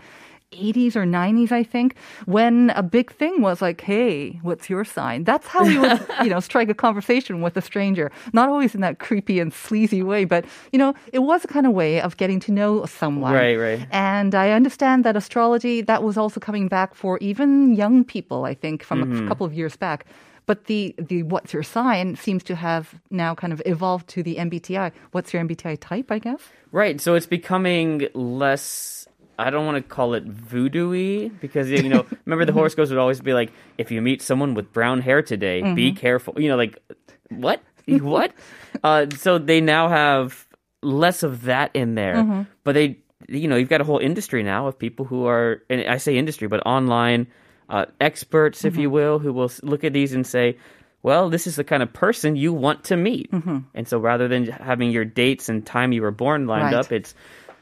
80s 0.52 0.94
or 0.94 1.04
90s, 1.04 1.50
I 1.50 1.62
think, 1.64 1.96
when 2.26 2.70
a 2.76 2.82
big 2.82 3.12
thing 3.12 3.42
was 3.42 3.60
like, 3.60 3.80
hey, 3.80 4.38
what's 4.42 4.70
your 4.70 4.84
sign? 4.84 5.24
That's 5.24 5.46
how 5.48 5.64
we 5.64 5.78
would, 5.78 6.00
you 6.22 6.30
know, 6.30 6.40
strike 6.40 6.68
a 6.68 6.74
conversation 6.74 7.40
with 7.40 7.56
a 7.56 7.60
stranger. 7.60 8.12
Not 8.32 8.48
always 8.48 8.74
in 8.74 8.80
that 8.82 8.98
creepy 9.00 9.40
and 9.40 9.52
sleazy 9.52 10.02
way, 10.02 10.24
but, 10.24 10.44
you 10.72 10.78
know, 10.78 10.94
it 11.12 11.20
was 11.20 11.44
a 11.44 11.48
kind 11.48 11.66
of 11.66 11.72
way 11.72 12.00
of 12.00 12.16
getting 12.16 12.38
to 12.40 12.52
know 12.52 12.84
someone. 12.86 13.32
Right, 13.32 13.56
right. 13.56 13.86
And 13.90 14.34
I 14.34 14.50
understand 14.52 15.04
that 15.04 15.16
astrology, 15.16 15.80
that 15.82 16.02
was 16.02 16.16
also 16.16 16.38
coming 16.38 16.68
back 16.68 16.94
for 16.94 17.18
even 17.18 17.74
young 17.74 18.04
people, 18.04 18.44
I 18.44 18.54
think, 18.54 18.82
from 18.84 19.04
Mm-hmm. 19.04 19.24
a 19.26 19.28
couple 19.28 19.44
of 19.44 19.52
years 19.52 19.76
back. 19.76 20.06
But 20.46 20.66
the, 20.66 20.94
the 20.98 21.22
what's 21.24 21.52
your 21.52 21.62
sign 21.62 22.16
seems 22.16 22.42
to 22.44 22.54
have 22.54 22.94
now 23.10 23.34
kind 23.34 23.52
of 23.52 23.60
evolved 23.66 24.08
to 24.08 24.22
the 24.22 24.36
MBTI. 24.36 24.92
What's 25.12 25.32
your 25.32 25.42
MBTI 25.42 25.78
type, 25.80 26.10
I 26.12 26.18
guess? 26.20 26.40
Right. 26.70 27.00
So 27.00 27.14
it's 27.14 27.26
becoming 27.26 28.06
less. 28.14 29.08
I 29.38 29.50
don't 29.50 29.66
want 29.66 29.76
to 29.76 29.82
call 29.82 30.14
it 30.14 30.24
voodoo-y 30.24 31.30
because 31.40 31.70
you 31.70 31.82
know, 31.88 32.06
remember 32.24 32.44
the 32.44 32.52
horoscopes 32.52 32.90
would 32.90 32.98
always 32.98 33.20
be 33.20 33.32
like, 33.34 33.52
if 33.78 33.90
you 33.90 34.00
meet 34.02 34.22
someone 34.22 34.54
with 34.54 34.72
brown 34.72 35.00
hair 35.00 35.22
today, 35.22 35.74
be 35.74 35.92
careful. 35.92 36.34
You 36.40 36.48
know, 36.48 36.56
like 36.56 36.78
what? 37.30 37.60
what? 37.86 38.32
Uh, 38.82 39.06
so 39.16 39.38
they 39.38 39.60
now 39.60 39.88
have 39.88 40.46
less 40.82 41.22
of 41.22 41.42
that 41.42 41.70
in 41.74 41.94
there, 41.94 42.44
but 42.64 42.72
they, 42.74 42.98
you 43.28 43.48
know, 43.48 43.56
you've 43.56 43.68
got 43.68 43.80
a 43.80 43.84
whole 43.84 43.98
industry 43.98 44.42
now 44.42 44.66
of 44.68 44.78
people 44.78 45.04
who 45.06 45.26
are, 45.26 45.62
and 45.70 45.80
I 45.88 45.96
say 45.98 46.16
industry, 46.16 46.48
but 46.48 46.60
online. 46.66 47.26
uh, 47.70 47.86
experts, 47.98 48.64
if 48.66 48.76
you 48.76 48.90
will, 48.90 49.18
who 49.18 49.32
will 49.32 49.50
look 49.62 49.84
at 49.84 49.92
these 49.94 50.12
and 50.12 50.26
say, 50.26 50.58
well, 51.02 51.30
this 51.30 51.46
is 51.46 51.56
the 51.56 51.64
kind 51.64 51.82
of 51.82 51.90
person 51.94 52.36
you 52.36 52.52
want 52.52 52.84
to 52.84 52.96
meet. 52.96 53.30
And 53.74 53.88
so 53.88 53.98
rather 53.98 54.28
than 54.28 54.44
having 54.46 54.90
your 54.90 55.04
dates 55.06 55.48
and 55.48 55.64
time 55.64 55.92
you 55.92 56.02
were 56.02 56.10
born 56.10 56.46
lined 56.46 56.64
Right. 56.72 56.74
up, 56.74 56.92
it's 56.92 57.14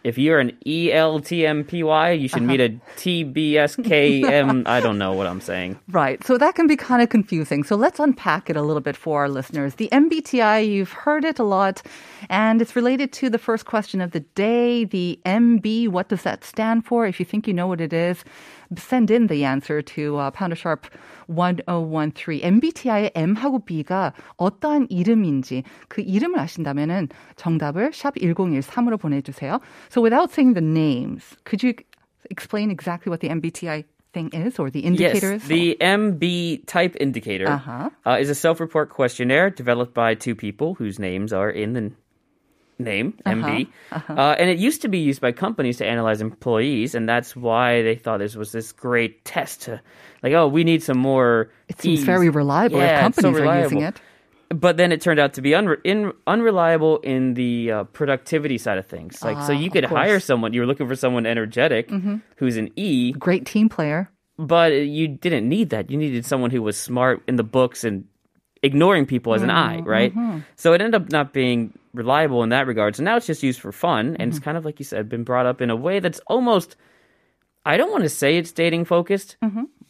if 0.05 0.19
you're 0.19 0.41
an 0.41 0.57
E 0.67 0.91
ELTMPY, 0.91 2.21
you 2.21 2.29
should 2.29 2.43
meet 2.43 2.61
a 2.61 2.67
uh-huh. 2.67 2.97
TBSKM. 2.97 4.67
I 4.67 4.81
don't 4.81 4.99
know 4.99 5.13
what 5.13 5.27
I'm 5.27 5.41
saying. 5.41 5.79
Right. 5.89 6.25
So 6.25 6.39
that 6.39 6.55
can 6.55 6.67
be 6.67 6.77
kind 6.77 7.03
of 7.03 7.09
confusing. 7.09 7.65
So 7.65 7.77
let's 7.77 8.01
unpack 8.01 8.51
it 8.51 8.57
a 8.57 8.63
little 8.63 8.81
bit 8.81 8.97
for 8.97 9.21
our 9.21 9.29
listeners. 9.29 9.77
The 9.77 9.89
MBTI, 9.93 10.67
you've 10.67 10.93
heard 10.93 11.25
it 11.25 11.39
a 11.39 11.45
lot, 11.45 11.83
and 12.29 12.61
it's 12.61 12.75
related 12.75 13.13
to 13.15 13.31
the 13.31 13.39
first 13.39 13.65
question 13.65 14.01
of 14.01 14.11
the 14.11 14.21
day. 14.21 14.85
The 14.85 15.19
MB, 15.25 15.89
what 15.89 16.09
does 16.09 16.23
that 16.23 16.45
stand 16.45 16.85
for? 16.85 17.07
If 17.07 17.21
you 17.21 17.27
think 17.27 17.47
you 17.47 17.55
know 17.55 17.67
what 17.67 17.81
it 17.81 17.93
is, 17.93 18.25
send 18.78 19.12
in 19.12 19.28
the 19.28 19.44
answer 19.46 19.82
to 19.82 20.18
uh, 20.18 20.32
pounder 20.32 20.56
sharp 20.56 20.88
1013. 21.28 22.42
MBTI의 22.42 23.12
M하고 23.16 23.64
B가 23.66 24.14
어떠한 24.38 24.88
이름인지 24.90 25.64
그 25.88 26.02
이름을 26.02 26.40
아신다면은 26.40 27.10
정답을 27.36 27.92
샵 27.94 28.16
1013으로 28.16 29.00
보내주세요. 29.00 29.60
So 29.90 30.02
without 30.02 30.32
saying 30.32 30.54
the 30.54 30.66
names, 30.66 31.36
could 31.46 31.64
you 31.64 31.74
explain 32.30 32.72
exactly 32.72 33.10
what 33.10 33.20
the 33.22 33.30
MBTI 33.30 33.84
thing 34.14 34.30
is 34.34 34.58
or 34.60 34.70
the 34.70 34.80
indicator 34.82 35.34
yes, 35.34 35.44
is? 35.44 35.48
the 35.48 35.78
MB 35.82 36.66
type 36.66 36.96
indicator 37.00 37.48
Uh-huh. 37.48 37.90
uh, 38.06 38.18
is 38.20 38.30
a 38.30 38.36
self-report 38.36 38.90
questionnaire 38.90 39.50
developed 39.50 39.94
by 39.94 40.16
two 40.16 40.34
people 40.36 40.74
whose 40.76 40.98
names 41.00 41.34
are 41.34 41.50
in 41.50 41.74
the 41.74 41.92
name 42.83 43.15
MB, 43.27 43.69
Uh-huh. 43.93 44.13
Uh, 44.13 44.35
and 44.39 44.51
it 44.51 44.59
used 44.59 44.83
to 44.83 44.89
be 44.89 44.99
used 44.99 45.21
by 45.21 45.33
companies 45.33 45.79
to 45.79 45.87
analyze 45.87 46.21
employees, 46.21 46.95
and 46.95 47.09
that's 47.09 47.35
why 47.37 47.83
they 47.83 47.95
thought 47.97 48.19
this 48.19 48.37
was 48.37 48.53
this 48.53 48.73
great 48.73 49.25
test 49.25 49.63
to, 49.63 49.81
like, 50.23 50.33
oh, 50.35 50.49
we 50.49 50.65
need 50.65 50.83
some 50.83 50.99
more. 50.99 51.51
It 51.69 51.81
seems 51.81 52.01
E's. 52.01 52.05
very 52.07 52.29
reliable 52.29 52.79
Yeah, 52.79 53.07
if 53.07 53.09
it's 53.11 53.17
so 53.17 53.23
companies 53.23 53.49
are 53.49 53.63
using 53.63 53.83
it. 53.83 54.01
But 54.51 54.77
then 54.77 54.93
it 54.93 55.01
turned 55.01 55.19
out 55.19 55.33
to 55.35 55.41
be 55.41 55.53
unre- 55.53 55.81
in, 55.83 56.13
unreliable 56.27 56.99
in 56.99 57.33
the 57.35 57.71
uh, 57.73 57.85
productivity 57.85 58.59
side 58.59 58.77
of 58.77 58.85
things. 58.87 59.23
Like, 59.25 59.39
so 59.47 59.55
Ah, 59.55 59.57
you 59.57 59.71
could 59.71 59.85
hire 59.87 60.21
someone. 60.21 60.53
You 60.53 60.61
were 60.61 60.67
looking 60.67 60.87
for 60.89 60.95
someone 60.97 61.25
energetic 61.25 61.89
who's 62.37 62.59
an 62.59 62.69
E, 62.77 63.13
Great 63.13 63.47
team 63.47 63.71
player. 63.71 64.11
but 64.39 64.73
you 64.73 65.09
didn't 65.09 65.49
need 65.49 65.71
that. 65.71 65.91
You 65.91 65.97
needed 65.97 66.27
someone 66.27 66.51
who 66.51 66.61
was 66.61 66.77
smart 66.77 67.23
in 67.27 67.37
the 67.37 67.45
books 67.45 67.83
and 67.83 68.05
ignoring 68.63 69.07
people 69.07 69.35
as 69.35 69.43
an 69.43 69.51
I, 69.51 69.79
mm-hmm, 69.79 69.89
right? 69.89 70.15
Mm-hmm. 70.15 70.39
So 70.57 70.73
it 70.73 70.81
ended 70.81 71.01
up 71.01 71.11
not 71.11 71.33
being 71.33 71.77
reliable 71.93 72.43
in 72.43 72.51
that 72.51 72.67
regard. 72.67 72.97
So 72.97 73.03
now 73.03 73.17
it's 73.17 73.27
just 73.27 73.43
used 73.43 73.61
for 73.61 73.73
fun, 73.73 74.17
and 74.19 74.29
it's 74.29 74.39
mm-hmm. 74.39 74.45
kind 74.45 74.57
of 74.57 74.65
like 74.65 74.79
you 74.79 74.85
said, 74.85 75.09
been 75.09 75.25
brought 75.25 75.47
up 75.47 75.61
in 75.61 75.71
a 75.71 75.77
way 75.77 76.01
that's 76.01 76.21
almost. 76.27 76.77
I 77.65 77.77
don't 77.77 77.93
want 77.93 78.03
to 78.03 78.09
say 78.09 78.39
it's 78.39 78.51
dating 78.51 78.87
focused, 78.87 79.37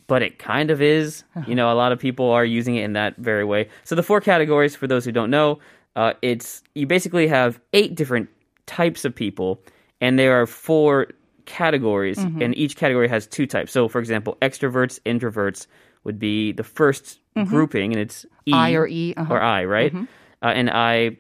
but 0.06 0.22
it 0.22 0.38
kind 0.38 0.70
of 0.70 0.82
is. 0.82 1.24
You 1.46 1.54
know, 1.54 1.72
a 1.72 1.74
lot 1.74 1.92
of 1.92 1.98
people 1.98 2.30
are 2.30 2.44
using 2.44 2.76
it 2.76 2.84
in 2.84 2.92
that 2.92 3.16
very 3.16 3.44
way. 3.44 3.68
So 3.84 3.94
the 3.94 4.02
four 4.02 4.20
categories, 4.20 4.76
for 4.76 4.86
those 4.86 5.04
who 5.04 5.12
don't 5.12 5.30
know, 5.30 5.58
uh, 5.96 6.14
it's 6.22 6.62
you 6.74 6.86
basically 6.86 7.26
have 7.28 7.60
eight 7.72 7.94
different 7.94 8.28
types 8.66 9.04
of 9.04 9.14
people, 9.14 9.60
and 10.00 10.18
there 10.18 10.40
are 10.40 10.46
four 10.46 11.08
categories, 11.44 12.18
and 12.18 12.56
each 12.56 12.76
category 12.76 13.08
has 13.08 13.26
two 13.26 13.46
types. 13.46 13.72
So, 13.72 13.88
for 13.88 13.98
example, 13.98 14.38
extroverts, 14.40 15.00
introverts 15.04 15.66
would 16.04 16.18
be 16.18 16.52
the 16.52 16.62
1st 16.64 17.18
grouping, 17.46 17.92
and 17.92 18.00
it's 18.00 18.26
E 18.46 18.52
I 18.52 18.72
or 18.72 18.86
E, 18.86 19.14
uh-huh. 19.16 19.32
or 19.32 19.40
I, 19.40 19.64
right? 19.64 19.94
Uh, 19.94 20.46
and 20.46 20.68
I, 20.70 21.18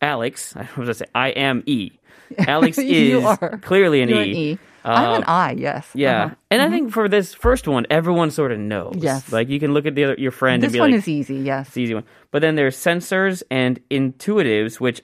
Alex, 0.00 0.54
I 0.56 0.68
was 0.76 0.88
to 0.88 0.94
say 0.94 1.04
I 1.14 1.28
am 1.30 1.62
E. 1.66 1.92
Alex 2.38 2.78
is 2.78 3.24
clearly 3.62 4.02
an 4.02 4.08
You're 4.08 4.22
E. 4.22 4.30
an 4.30 4.36
E. 4.36 4.58
I'm 4.84 5.14
an 5.22 5.24
I, 5.28 5.52
yes. 5.52 5.88
Yeah, 5.94 6.24
Uh-huh. 6.24 6.34
and 6.50 6.60
I 6.62 6.68
think 6.68 6.90
for 6.92 7.08
this 7.08 7.32
first 7.34 7.68
one, 7.68 7.86
everyone 7.88 8.30
sort 8.32 8.50
of 8.50 8.58
knows. 8.58 8.96
Yes. 8.98 9.30
like 9.32 9.48
you 9.48 9.60
can 9.60 9.72
look 9.74 9.86
at 9.86 9.94
the 9.94 10.04
other, 10.04 10.14
your 10.18 10.32
friend 10.32 10.60
This 10.62 10.68
and 10.68 10.72
be 10.72 10.80
one 10.80 10.90
like, 10.90 10.98
is 10.98 11.08
easy, 11.08 11.36
yes. 11.36 11.68
"It's 11.68 11.76
easy 11.76 11.94
one." 11.94 12.04
But 12.32 12.42
then 12.42 12.56
there's 12.56 12.76
sensors 12.76 13.42
and 13.50 13.78
intuitives, 13.90 14.80
which 14.80 15.00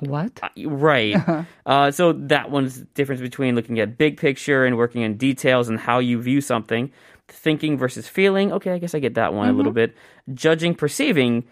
What? 0.00 0.40
right. 0.66 1.14
Uh, 1.66 1.90
so 1.90 2.12
that 2.12 2.50
one's 2.50 2.78
the 2.80 2.84
difference 2.94 3.20
between 3.20 3.54
looking 3.56 3.80
at 3.80 3.98
big 3.98 4.16
picture 4.18 4.64
and 4.64 4.76
working 4.78 5.02
in 5.02 5.16
details 5.16 5.68
and 5.68 5.78
how 5.80 5.98
you 5.98 6.20
view 6.22 6.40
something. 6.40 6.90
Thinking 7.36 7.76
versus 7.78 8.08
feeling. 8.08 8.52
Okay, 8.52 8.72
I 8.72 8.78
guess 8.78 8.94
I 8.94 8.98
get 8.98 9.14
that 9.14 9.32
one 9.34 9.48
a 9.48 9.52
little 9.52 9.70
Mm-hmm. 9.72 9.92
bit. 9.92 10.34
Judging, 10.34 10.74
perceiving, 10.74 11.44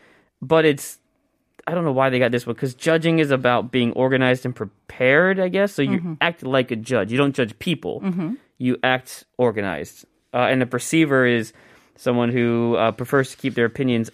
but 0.42 0.64
it's 0.64 0.98
I 1.66 1.72
don't 1.74 1.84
know 1.84 1.92
why 1.92 2.10
they 2.10 2.18
got 2.18 2.32
this 2.32 2.46
one 2.46 2.54
because 2.54 2.74
judging 2.74 3.18
is 3.20 3.30
about 3.30 3.70
being 3.70 3.92
organized 3.92 4.44
and 4.44 4.54
prepared. 4.56 5.38
I 5.38 5.48
guess 5.48 5.72
so. 5.74 5.82
You 5.82 5.98
Mm-hmm. 5.98 6.14
act 6.20 6.42
like 6.42 6.70
a 6.70 6.76
judge. 6.76 7.12
You 7.12 7.18
don't 7.18 7.34
judge 7.34 7.58
people. 7.58 8.02
You 8.58 8.76
act 8.82 9.24
organized. 9.38 10.04
Uh, 10.32 10.48
and 10.50 10.62
a 10.62 10.66
perceiver 10.66 11.26
is 11.26 11.52
someone 11.96 12.30
who 12.30 12.74
uh, 12.76 12.90
prefers 12.92 13.30
to 13.30 13.36
keep 13.36 13.54
their 13.54 13.66
opinions 13.66 14.10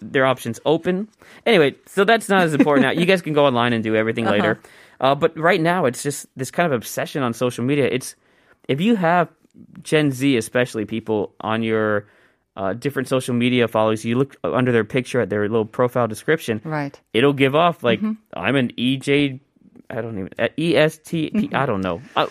their 0.00 0.26
options 0.26 0.60
open. 0.66 1.08
Anyway, 1.46 1.74
so 1.86 2.04
that's 2.04 2.28
not 2.28 2.42
as 2.42 2.52
important 2.54 2.82
now. 2.84 2.90
You 2.92 3.06
guys 3.06 3.22
can 3.22 3.32
go 3.32 3.46
online 3.46 3.72
and 3.72 3.82
do 3.82 3.96
everything 3.96 4.26
later. 4.26 4.60
Uh, 5.00 5.14
but 5.14 5.36
right 5.38 5.60
now, 5.60 5.86
it's 5.86 6.02
just 6.02 6.26
this 6.36 6.50
kind 6.50 6.66
of 6.66 6.72
obsession 6.72 7.22
on 7.22 7.32
social 7.32 7.64
media. 7.64 7.86
It's 7.90 8.14
if 8.68 8.80
you 8.80 8.96
have 8.96 9.28
Gen 9.82 10.10
Z, 10.12 10.36
especially 10.36 10.84
people 10.84 11.34
on 11.40 11.62
your 11.62 12.06
uh, 12.56 12.72
different 12.74 13.08
social 13.08 13.34
media 13.34 13.68
followers, 13.68 14.04
you 14.04 14.16
look 14.18 14.36
under 14.44 14.72
their 14.72 14.84
picture 14.84 15.20
at 15.20 15.28
their 15.30 15.42
little 15.48 15.64
profile 15.66 16.08
description. 16.08 16.60
Right. 16.64 16.98
It'll 17.12 17.32
give 17.34 17.54
off 17.54 17.82
like 17.82 18.00
Mm-hmm. 18.00 18.12
I'm 18.34 18.56
an 18.56 18.72
EJ. 18.78 19.40
I 19.88 20.00
don't 20.00 20.18
even 20.18 20.30
uh, 20.38 20.48
E 20.58 20.74
S 20.76 20.98
T 20.98 21.30
P. 21.30 21.50
I 21.54 21.64
don't 21.66 21.80
know. 21.80 22.00
Uh, 22.16 22.26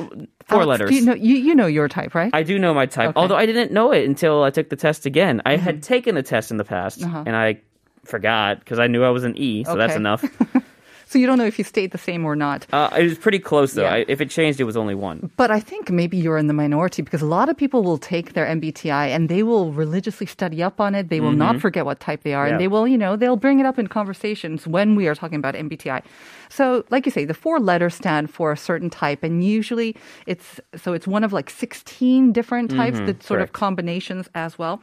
four 0.45 0.61
Alex, 0.63 0.67
letters. 0.67 0.91
You 0.91 1.01
know 1.05 1.13
you, 1.13 1.35
you 1.35 1.55
know 1.55 1.67
your 1.67 1.87
type, 1.87 2.13
right? 2.13 2.29
I 2.33 2.43
do 2.43 2.59
know 2.59 2.73
my 2.73 2.85
type, 2.85 3.09
Okay. 3.11 3.19
although 3.19 3.37
I 3.37 3.45
didn't 3.45 3.71
know 3.71 3.91
it 3.93 4.03
until 4.07 4.43
I 4.43 4.49
took 4.49 4.69
the 4.69 4.75
test 4.75 5.05
again. 5.05 5.41
I 5.45 5.55
had 5.55 5.75
Mm-hmm. 5.75 5.81
taken 5.81 6.15
the 6.15 6.23
test 6.23 6.51
in 6.51 6.57
the 6.57 6.65
past, 6.65 7.01
Uh-huh. 7.03 7.23
and 7.25 7.33
I 7.35 7.61
forgot 8.03 8.59
because 8.59 8.77
I 8.77 8.87
knew 8.87 9.03
I 9.05 9.09
was 9.09 9.23
an 9.23 9.37
E, 9.37 9.63
so 9.63 9.75
that's 9.75 9.95
enough. 9.95 10.23
so 11.05 11.19
you 11.19 11.25
don't 11.27 11.37
know 11.37 11.45
if 11.45 11.57
you 11.57 11.63
stayed 11.63 11.91
the 11.91 11.97
same 11.97 12.25
or 12.25 12.35
not. 12.35 12.65
Uh, 12.73 12.89
it 12.97 13.03
was 13.03 13.17
pretty 13.17 13.39
close 13.39 13.73
though. 13.73 13.83
Yeah. 13.83 13.93
I, 13.93 14.05
if 14.07 14.21
it 14.21 14.29
changed, 14.29 14.59
it 14.59 14.63
was 14.65 14.75
only 14.77 14.95
one. 14.95 15.31
But 15.37 15.51
I 15.51 15.59
think 15.59 15.89
maybe 15.91 16.17
you're 16.17 16.37
in 16.37 16.47
the 16.47 16.53
minority 16.53 17.01
because 17.01 17.21
a 17.21 17.25
lot 17.25 17.47
of 17.49 17.55
people 17.57 17.83
will 17.83 17.97
take 17.97 18.33
their 18.33 18.45
MBTI 18.45 19.07
and 19.15 19.29
they 19.29 19.43
will 19.43 19.71
religiously 19.71 20.25
study 20.27 20.61
up 20.63 20.79
on 20.81 20.95
it. 20.95 21.09
They 21.09 21.19
will 21.19 21.31
not 21.31 21.59
forget 21.59 21.85
what 21.85 21.99
type 21.99 22.23
they 22.23 22.33
are 22.33 22.45
Mm-hmm. 22.45 22.47
Yeah. 22.47 22.51
and 22.53 22.61
they 22.61 22.67
will, 22.67 22.87
you 22.87 22.97
know, 22.97 23.15
they'll 23.15 23.37
bring 23.37 23.59
it 23.59 23.65
up 23.65 23.77
in 23.79 23.87
conversations 23.87 24.67
when 24.67 24.95
we 24.95 25.07
are 25.07 25.15
talking 25.15 25.37
about 25.39 25.53
MBTI. 25.55 26.01
So, 26.49 26.83
like 26.89 27.05
you 27.05 27.11
say, 27.11 27.25
the 27.25 27.33
four 27.33 27.59
letters 27.59 27.95
stand 27.95 28.29
for 28.29 28.51
a 28.51 28.57
certain 28.57 28.89
type 28.89 29.23
and 29.23 29.43
usually 29.43 29.95
it's 30.25 30.59
so 30.75 30.93
it's 30.93 31.07
one 31.07 31.23
of 31.23 31.31
like 31.33 31.49
16 31.49 32.31
different 32.33 32.71
types, 32.71 32.99
the 32.99 33.15
sort 33.19 33.41
of 33.41 33.53
combinations 33.53 34.27
as 34.35 34.57
well. 34.59 34.81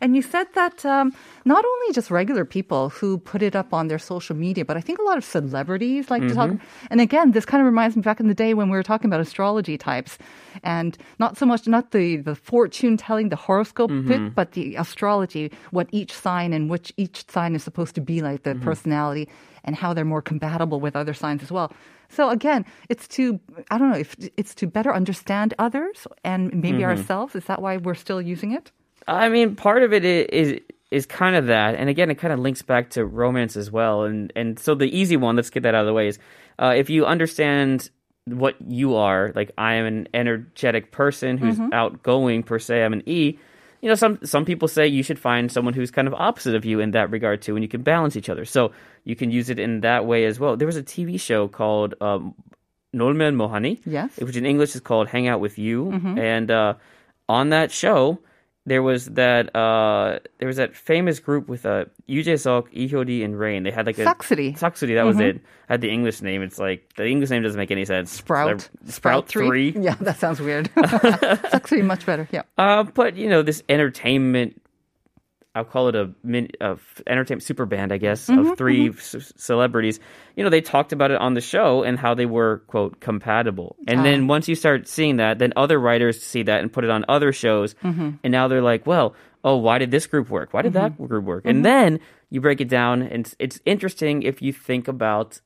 And 0.00 0.14
you 0.16 0.22
said 0.22 0.46
that 0.54 0.84
um, 0.84 1.12
not 1.44 1.64
only 1.64 1.92
just 1.92 2.10
regular 2.10 2.44
people 2.44 2.90
who 2.90 3.18
put 3.18 3.42
it 3.42 3.56
up 3.56 3.72
on 3.74 3.88
their 3.88 3.98
social 3.98 4.36
media, 4.36 4.64
but 4.64 4.76
I 4.76 4.80
think 4.80 4.98
a 4.98 5.02
lot 5.02 5.18
of 5.18 5.24
celebrities 5.24 6.10
like 6.10 6.22
to 6.22 6.34
talk. 6.34 6.50
Mm-hmm. 6.50 6.86
And 6.90 7.00
again, 7.00 7.32
this 7.32 7.44
kind 7.44 7.60
of 7.60 7.66
reminds 7.66 7.96
me 7.96 8.02
back 8.02 8.20
in 8.20 8.28
the 8.28 8.34
day 8.34 8.54
when 8.54 8.70
we 8.70 8.76
were 8.76 8.82
talking 8.82 9.08
about 9.08 9.20
astrology 9.20 9.76
types, 9.78 10.18
and 10.62 10.96
not 11.18 11.36
so 11.36 11.46
much 11.46 11.66
not 11.66 11.90
the 11.90 12.16
the 12.16 12.34
fortune 12.34 12.96
telling, 12.96 13.28
the 13.28 13.36
horoscope 13.36 13.90
bit, 13.90 14.20
mm-hmm. 14.20 14.28
but 14.28 14.52
the 14.52 14.76
astrology, 14.76 15.50
what 15.70 15.88
each 15.92 16.12
sign 16.12 16.52
and 16.52 16.70
which 16.70 16.92
each 16.96 17.28
sign 17.28 17.54
is 17.54 17.62
supposed 17.62 17.94
to 17.94 18.00
be 18.00 18.22
like, 18.22 18.42
the 18.42 18.50
mm-hmm. 18.50 18.64
personality, 18.64 19.28
and 19.64 19.76
how 19.76 19.92
they're 19.92 20.04
more 20.04 20.22
compatible 20.22 20.80
with 20.80 20.94
other 20.96 21.14
signs 21.14 21.42
as 21.42 21.50
well. 21.50 21.72
So 22.08 22.30
again, 22.30 22.64
it's 22.88 23.06
to 23.08 23.38
I 23.70 23.78
don't 23.78 23.90
know 23.90 23.98
if 23.98 24.16
it's 24.36 24.54
to 24.56 24.66
better 24.66 24.94
understand 24.94 25.54
others 25.58 26.06
and 26.24 26.54
maybe 26.54 26.84
ourselves. 26.84 27.34
Is 27.34 27.44
that 27.44 27.60
why 27.60 27.76
we're 27.76 27.94
still 27.94 28.22
using 28.22 28.52
it? 28.52 28.72
I 29.08 29.28
mean, 29.28 29.56
part 29.56 29.82
of 29.82 29.92
it 29.92 30.04
is 30.04 30.60
is 30.90 31.04
kind 31.06 31.36
of 31.36 31.46
that, 31.46 31.74
and 31.74 31.88
again, 31.90 32.10
it 32.10 32.14
kind 32.16 32.32
of 32.32 32.38
links 32.38 32.62
back 32.62 32.90
to 32.90 33.04
romance 33.04 33.56
as 33.56 33.70
well. 33.70 34.04
And 34.04 34.32
and 34.36 34.58
so 34.58 34.74
the 34.74 34.86
easy 34.96 35.16
one, 35.16 35.36
let's 35.36 35.50
get 35.50 35.62
that 35.64 35.74
out 35.74 35.80
of 35.82 35.86
the 35.86 35.92
way, 35.94 36.08
is 36.08 36.18
uh, 36.58 36.74
if 36.76 36.88
you 36.90 37.04
understand 37.06 37.90
what 38.26 38.56
you 38.66 38.94
are, 38.94 39.32
like 39.34 39.50
I 39.58 39.74
am 39.74 39.86
an 39.86 40.08
energetic 40.14 40.92
person 40.92 41.38
who's 41.38 41.58
outgoing 41.72 42.42
per 42.42 42.58
se. 42.58 42.84
I'm 42.84 42.92
an 42.92 43.02
E. 43.06 43.38
You 43.80 43.88
know, 43.88 43.94
some 43.94 44.18
some 44.24 44.44
people 44.44 44.66
say 44.68 44.86
you 44.86 45.02
should 45.02 45.18
find 45.18 45.50
someone 45.52 45.72
who's 45.72 45.90
kind 45.90 46.08
of 46.08 46.14
opposite 46.14 46.54
of 46.54 46.64
you 46.64 46.80
in 46.80 46.90
that 46.92 47.10
regard 47.10 47.42
too, 47.42 47.54
and 47.56 47.62
you 47.62 47.68
can 47.68 47.82
balance 47.82 48.16
each 48.16 48.28
other. 48.28 48.44
So 48.44 48.72
you 49.04 49.14
can 49.16 49.30
use 49.30 49.48
it 49.50 49.58
in 49.58 49.80
that 49.80 50.04
way 50.04 50.24
as 50.26 50.38
well. 50.40 50.56
There 50.56 50.66
was 50.66 50.76
a 50.76 50.82
TV 50.82 51.18
show 51.20 51.48
called 51.48 51.94
um, 52.00 52.34
Nolmen 52.94 53.36
Mohani, 53.36 53.80
Yes. 53.86 54.16
which 54.18 54.36
in 54.36 54.44
English 54.46 54.74
is 54.74 54.80
called 54.80 55.08
Hangout 55.08 55.40
with 55.40 55.58
Yoo, 55.58 55.90
and 56.18 56.50
uh, 56.50 56.74
on 57.28 57.50
that 57.50 57.70
show 57.70 58.18
there 58.68 58.82
was 58.82 59.06
that 59.06 59.54
uh, 59.56 60.18
there 60.38 60.46
was 60.46 60.56
that 60.56 60.76
famous 60.76 61.18
group 61.20 61.48
with 61.48 61.64
uh, 61.66 61.86
Yoo 62.06 62.22
Jae-suk, 62.22 62.68
Lee 62.72 63.22
and 63.22 63.38
Rain. 63.38 63.62
They 63.62 63.70
had 63.70 63.86
like 63.86 63.98
a 63.98 64.04
Saksuri. 64.04 64.58
Saksuri, 64.58 64.94
that 64.94 65.04
was 65.04 65.18
it. 65.18 65.40
had 65.68 65.80
the 65.80 65.90
English 65.90 66.22
name. 66.22 66.42
It's 66.42 66.58
like 66.58 66.94
the 66.96 67.06
English 67.06 67.30
name 67.30 67.42
doesn't 67.42 67.58
make 67.58 67.70
any 67.70 67.84
sense. 67.84 68.12
Sprout. 68.12 68.68
So, 68.84 68.90
Sprout 68.92 69.28
three. 69.28 69.74
Yeah, 69.78 69.94
that 70.00 70.18
sounds 70.18 70.40
weird. 70.40 70.70
Actually 70.76 71.82
much 71.82 72.04
better. 72.04 72.28
Yeah. 72.30 72.42
Uh, 72.56 72.82
but 72.82 73.16
you 73.16 73.28
know 73.28 73.42
this 73.42 73.62
entertainment. 73.68 74.60
I'll 75.58 75.64
call 75.64 75.88
it 75.88 75.94
a 75.96 76.10
min, 76.22 76.48
a 76.60 76.70
f- 76.80 77.02
entertainment 77.06 77.42
super 77.42 77.66
band, 77.66 77.92
I 77.92 77.98
guess, 77.98 78.28
Mm-hmm, 78.28 78.52
of 78.52 78.58
3 78.58 78.92
c- 78.94 79.20
celebrities. 79.36 80.00
You 80.36 80.44
know, 80.44 80.50
they 80.50 80.60
talked 80.60 80.92
about 80.92 81.10
it 81.10 81.20
on 81.20 81.34
the 81.34 81.40
show 81.40 81.82
and 81.82 81.98
how 81.98 82.14
they 82.14 82.26
were 82.26 82.62
quote 82.68 83.00
compatible. 83.00 83.76
And 83.86 84.04
then 84.04 84.26
once 84.28 84.48
you 84.48 84.54
start 84.54 84.88
seeing 84.88 85.16
that, 85.16 85.38
then 85.38 85.52
other 85.56 85.78
writers 85.78 86.22
see 86.22 86.42
that 86.44 86.60
and 86.62 86.72
put 86.72 86.84
it 86.84 86.90
on 86.90 87.04
other 87.08 87.32
shows, 87.32 87.74
Mm-hmm. 87.84 88.10
and 88.24 88.30
now 88.32 88.48
they're 88.48 88.62
like, 88.62 88.86
well, 88.86 89.14
oh, 89.44 89.56
why 89.56 89.78
did 89.78 89.90
this 89.90 90.06
group 90.06 90.30
work? 90.30 90.52
Why 90.54 90.62
did 90.62 90.72
that 90.74 90.96
group 90.96 91.24
work? 91.24 91.42
Mm-hmm. 91.44 91.50
And 91.50 91.64
then 91.64 92.00
you 92.30 92.40
break 92.40 92.60
it 92.60 92.68
down, 92.68 93.02
and 93.02 93.20
it's, 93.26 93.36
it's 93.38 93.60
interesting 93.64 94.22
if 94.22 94.40
you 94.42 94.52
think 94.52 94.88
about. 94.88 95.40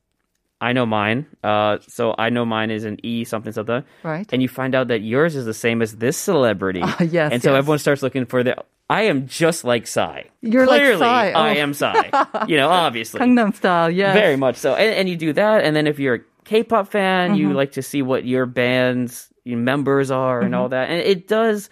I 0.61 0.71
know 0.71 0.85
mine. 0.85 1.25
Uh, 1.43 1.79
so 1.89 2.15
I 2.17 2.29
know 2.29 2.45
mine 2.45 2.71
is 2.71 2.85
an 2.85 2.97
E 3.03 3.25
something 3.25 3.51
something. 3.51 3.83
Right. 4.01 4.25
And 4.31 4.41
you 4.41 4.47
find 4.47 4.73
out 4.75 4.87
that 4.87 4.99
yours 5.01 5.35
is 5.35 5.43
the 5.43 5.53
same 5.53 5.81
as 5.81 5.97
this 5.97 6.15
celebrity. 6.15 6.79
Ah, 6.81 7.03
yes, 7.03 7.33
And 7.33 7.43
so 7.43 7.51
yes. 7.51 7.57
everyone 7.59 7.79
starts 7.79 8.01
looking 8.01 8.25
for 8.25 8.43
the. 8.43 8.55
I 8.93 9.01
am 9.03 9.25
just 9.27 9.63
like 9.63 9.87
Psy. 9.87 10.23
You're 10.41 10.67
like 10.67 10.81
Clearly, 10.81 10.99
Psy, 10.99 11.31
oh. 11.31 11.39
I 11.39 11.55
am 11.55 11.73
Psy. 11.73 12.45
You 12.47 12.57
know, 12.57 12.69
obviously. 12.69 13.19
Gangnam 13.21 13.55
Style, 13.55 13.89
yeah. 13.89 14.13
Very 14.13 14.35
much 14.35 14.55
so. 14.57 14.75
And, 14.75 14.93
and 14.95 15.09
you 15.09 15.15
do 15.15 15.33
that, 15.33 15.63
and 15.63 15.75
then 15.75 15.87
if 15.87 15.97
you're 15.97 16.15
a 16.15 16.21
K-pop 16.45 16.89
fan, 16.91 17.31
Mm-hmm. 17.31 17.39
you 17.39 17.53
like 17.53 17.71
to 17.71 17.81
see 17.81 18.01
what 18.03 18.25
your 18.25 18.45
band's 18.45 19.29
members 19.45 20.11
are 20.11 20.41
and 20.41 20.53
all 20.53 20.69
that, 20.69 20.89
and 20.89 20.99
it 21.01 21.27
does. 21.27 21.69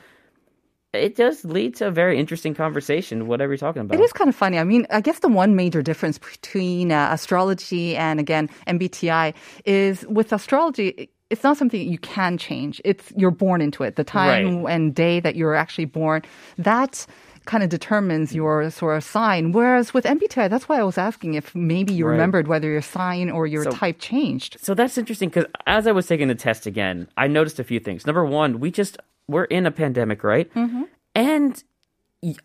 It 0.93 1.15
does 1.15 1.45
lead 1.45 1.75
to 1.75 1.87
a 1.87 1.91
very 1.91 2.19
interesting 2.19 2.53
conversation, 2.53 3.27
whatever 3.27 3.53
you're 3.53 3.57
talking 3.57 3.83
about. 3.83 3.97
It 3.97 4.03
is 4.03 4.11
kind 4.11 4.27
of 4.27 4.35
funny. 4.35 4.57
I 4.59 4.65
mean, 4.65 4.85
I 4.89 4.99
guess 4.99 5.19
the 5.19 5.29
one 5.29 5.55
major 5.55 5.81
difference 5.81 6.17
between 6.17 6.91
uh, 6.91 7.09
astrology 7.13 7.95
and 7.95 8.19
again 8.19 8.49
MBTI 8.67 9.33
is 9.63 10.05
with 10.07 10.33
astrology. 10.33 11.09
It's 11.31 11.43
not 11.43 11.57
something 11.57 11.81
you 11.81 11.97
can 11.97 12.37
change. 12.37 12.81
It's 12.85 13.11
you're 13.15 13.31
born 13.31 13.61
into 13.61 13.83
it. 13.83 13.95
The 13.95 14.03
time 14.03 14.63
Right. 14.63 14.73
and 14.75 14.93
day 14.93 15.19
that 15.21 15.35
you're 15.35 15.55
actually 15.55 15.85
born, 15.85 16.21
that 16.57 17.05
kind 17.45 17.63
of 17.63 17.69
determines 17.69 18.35
your 18.35 18.69
sort 18.69 18.95
of 18.97 19.03
sign. 19.03 19.51
Whereas 19.51 19.93
with 19.95 20.05
MBTI, 20.05 20.47
that's 20.47 20.69
why 20.69 20.77
I 20.79 20.83
was 20.83 20.97
asking 20.97 21.33
if 21.33 21.55
maybe 21.55 21.91
you 21.93 22.05
Right. 22.05 22.11
remembered 22.11 22.47
whether 22.47 22.69
your 22.69 22.81
sign 22.83 23.31
or 23.31 23.47
your 23.47 23.63
So- 23.63 23.71
type 23.71 23.97
changed. 23.99 24.57
So 24.61 24.73
that's 24.75 24.95
interesting 24.97 25.29
because 25.29 25.45
as 25.65 25.87
I 25.87 25.91
was 25.91 26.05
taking 26.05 26.27
the 26.27 26.35
test 26.35 26.67
again, 26.67 27.07
I 27.17 27.25
noticed 27.27 27.59
a 27.59 27.63
few 27.63 27.79
things. 27.79 28.05
Number 28.05 28.23
one, 28.25 28.59
we 28.59 28.69
just 28.69 28.97
we're 29.27 29.45
in 29.45 29.65
a 29.65 29.71
pandemic, 29.71 30.23
right? 30.23 30.53
Mm-hmm. 30.53 30.83
And 31.15 31.63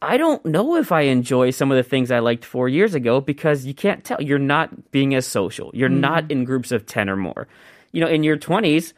I 0.01 0.17
don't 0.17 0.45
know 0.47 0.77
if 0.77 0.91
I 0.93 1.03
enjoy 1.03 1.51
some 1.51 1.71
of 1.71 1.77
the 1.77 1.83
things 1.83 2.11
I 2.11 2.21
liked 2.21 2.45
four 2.45 2.67
years 2.69 2.95
ago 2.95 3.21
because 3.21 3.67
you 3.67 3.75
can't 3.75 4.03
tell. 4.05 4.23
You're 4.23 4.39
not 4.39 4.91
being 4.93 5.15
as 5.15 5.27
social. 5.27 5.71
You're 5.75 5.91
not 5.91 6.31
in 6.31 6.45
groups 6.45 6.73
of 6.73 6.87
ten 6.87 7.11
or 7.11 7.17
more. 7.17 7.47
You 7.93 8.01
know, 8.03 8.09
in 8.09 8.23
your 8.23 8.37
twenties, 8.37 8.95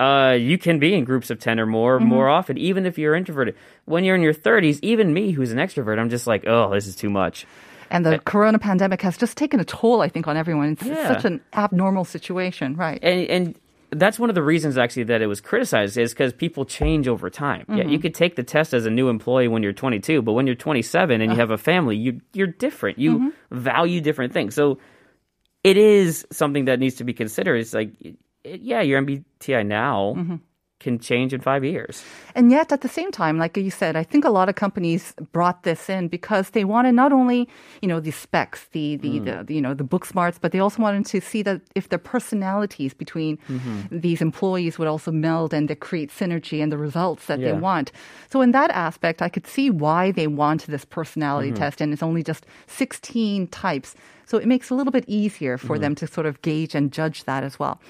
uh, 0.00 0.36
you 0.38 0.58
can 0.58 0.78
be 0.78 0.94
in 0.94 1.04
groups 1.04 1.30
of 1.30 1.38
10 1.40 1.58
or 1.58 1.66
more 1.66 1.98
more 1.98 2.28
often, 2.28 2.56
even 2.58 2.86
if 2.86 2.98
you're 2.98 3.14
introverted. 3.14 3.56
When 3.84 4.04
you're 4.04 4.14
in 4.14 4.22
your 4.22 4.34
30s, 4.34 4.78
even 4.82 5.12
me, 5.12 5.32
who's 5.32 5.50
an 5.50 5.58
extrovert, 5.58 5.98
I'm 5.98 6.10
just 6.10 6.26
like, 6.26 6.44
oh, 6.46 6.72
this 6.72 6.86
is 6.86 6.94
too 6.94 7.10
much. 7.10 7.46
And 7.90 8.04
the 8.04 8.18
corona 8.18 8.58
pandemic 8.58 9.00
has 9.02 9.16
just 9.16 9.36
taken 9.38 9.60
a 9.60 9.64
toll, 9.64 10.02
I 10.02 10.08
think, 10.08 10.28
on 10.28 10.36
everyone. 10.36 10.72
It's 10.72 10.84
Yeah. 10.84 11.08
such 11.08 11.24
an 11.24 11.40
abnormal 11.54 12.04
situation, 12.04 12.76
right? 12.76 12.98
and 13.02 13.20
and 13.30 13.54
that's 13.90 14.18
one 14.18 14.28
of 14.28 14.34
the 14.34 14.42
reasons 14.42 14.76
actually 14.76 15.04
that 15.04 15.22
it 15.22 15.26
was 15.28 15.40
criticized 15.40 15.96
is 15.96 16.12
because 16.12 16.34
people 16.34 16.66
change 16.66 17.08
over 17.08 17.30
time. 17.30 17.64
Yeah, 17.68 17.76
Mm-hmm. 17.84 17.88
you 17.88 17.98
could 17.98 18.14
take 18.14 18.36
the 18.36 18.42
test 18.42 18.74
as 18.74 18.84
a 18.84 18.90
new 18.90 19.08
employee 19.08 19.48
when 19.48 19.62
you're 19.62 19.72
22, 19.72 20.20
but 20.20 20.34
when 20.34 20.46
you're 20.46 20.54
27 20.54 21.22
and 21.22 21.32
you 21.32 21.38
have 21.38 21.50
a 21.50 21.56
family, 21.56 21.96
you 21.96 22.20
you're 22.34 22.46
different. 22.66 22.98
You 22.98 23.12
Mm-hmm. 23.18 23.58
value 23.58 24.00
different 24.02 24.34
things. 24.34 24.54
So 24.54 24.78
it 25.64 25.76
is 25.76 26.26
something 26.30 26.66
that 26.66 26.80
needs 26.80 26.96
to 26.96 27.04
be 27.04 27.12
considered. 27.12 27.56
It's 27.56 27.74
like, 27.74 27.92
it, 28.00 28.16
yeah, 28.60 28.80
your 28.80 29.02
MBTI 29.02 29.66
now 29.66 30.14
Mm-hmm. 30.16 30.36
Can 30.80 30.98
change 30.98 31.34
in 31.34 31.40
five 31.40 31.64
years. 31.64 32.04
And 32.34 32.50
yet, 32.50 32.70
at 32.70 32.82
the 32.82 32.88
same 32.88 33.10
time, 33.10 33.38
like 33.38 33.56
you 33.56 33.70
said, 33.70 33.96
I 33.96 34.04
think 34.04 34.24
a 34.24 34.30
lot 34.30 34.48
of 34.48 34.54
companies 34.54 35.12
brought 35.32 35.64
this 35.64 35.88
in 35.88 36.08
because 36.08 36.50
they 36.50 36.64
wanted 36.64 36.92
not 36.92 37.12
only, 37.12 37.48
you 37.82 37.88
know, 37.88 38.00
the 38.00 38.12
specs, 38.12 38.66
the, 38.72 38.96
the, 38.96 39.18
hmm. 39.18 39.24
the 39.24 39.54
you 39.54 39.60
know, 39.60 39.74
the 39.74 39.84
book 39.84 40.04
smarts, 40.04 40.38
but 40.38 40.52
they 40.52 40.60
also 40.60 40.80
wanted 40.80 41.04
to 41.06 41.20
see 41.20 41.42
that 41.42 41.60
if 41.74 41.88
their 41.88 41.98
personalities 41.98 42.94
between 42.94 43.38
mm-hmm. 43.48 43.98
these 43.98 44.22
employees 44.22 44.78
would 44.78 44.88
also 44.88 45.10
meld 45.10 45.52
and 45.52 45.68
they 45.68 45.74
create 45.74 46.10
synergy 46.10 46.62
and 46.62 46.70
the 46.70 46.78
results 46.78 47.26
that 47.26 47.40
they 47.40 47.52
want. 47.52 47.90
So 48.30 48.40
in 48.40 48.52
that 48.52 48.70
aspect, 48.70 49.20
I 49.20 49.28
could 49.28 49.46
see 49.46 49.70
why 49.70 50.12
they 50.12 50.26
want 50.26 50.66
this 50.66 50.84
personality 50.84 51.48
mm-hmm. 51.48 51.58
test, 51.58 51.80
and 51.80 51.92
it's 51.92 52.02
only 52.02 52.22
just 52.22 52.46
16 52.66 53.48
types. 53.48 53.94
So 54.26 54.38
it 54.38 54.46
makes 54.46 54.70
it 54.70 54.74
a 54.74 54.76
little 54.76 54.92
bit 54.92 55.04
easier 55.08 55.56
for 55.58 55.74
mm-hmm. 55.74 55.82
them 55.82 55.94
to 55.96 56.06
sort 56.06 56.26
of 56.26 56.40
gauge 56.42 56.74
and 56.74 56.92
judge 56.92 57.24
that 57.24 57.42
as 57.42 57.58
well. 57.58 57.80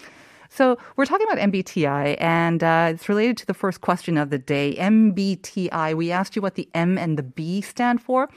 So 0.50 0.78
we're 0.96 1.06
talking 1.06 1.26
about 1.26 1.42
MBTI, 1.50 2.16
and 2.22 2.64
uh, 2.64 2.92
it's 2.94 3.10
related 3.10 3.38
to 3.38 3.46
the 3.48 3.56
first 3.56 3.82
question 3.82 4.18
of 4.18 4.30
the 4.30 4.38
day. 4.38 4.76
MBTI. 4.78 5.96
We 5.96 6.12
asked 6.12 6.36
you 6.36 6.44
what 6.44 6.54
the 6.54 6.70
M 6.76 6.98
and 6.98 7.18
the 7.18 7.24
B 7.24 7.62
stand 7.62 8.02
for. 8.02 8.30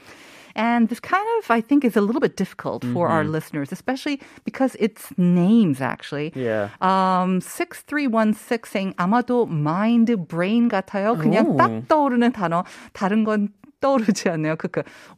And 0.57 0.89
this 0.89 0.99
kind 0.99 1.23
of, 1.37 1.51
I 1.51 1.61
think, 1.61 1.85
is 1.85 1.95
a 1.95 2.01
little 2.01 2.19
bit 2.19 2.35
difficult 2.35 2.83
for 2.83 3.07
our 3.09 3.23
listeners, 3.23 3.71
especially 3.71 4.19
because 4.43 4.75
it's 4.79 5.13
names, 5.15 5.81
actually. 5.81 6.33
Yeah. 6.33 6.69
Um, 6.81 7.41
6316 7.41 8.65
saying, 8.65 8.95
아마도 8.97 9.47
mind, 9.47 10.27
brain 10.27 10.67
같아요. 10.67 11.15
그냥 11.15 11.45
오. 11.45 11.57
딱 11.57 11.87
떠오르는 11.87 12.31
단어. 12.33 12.65
다른 12.93 13.23
건 13.23 13.49
떠오르지 13.82 14.30
않네요. 14.30 14.56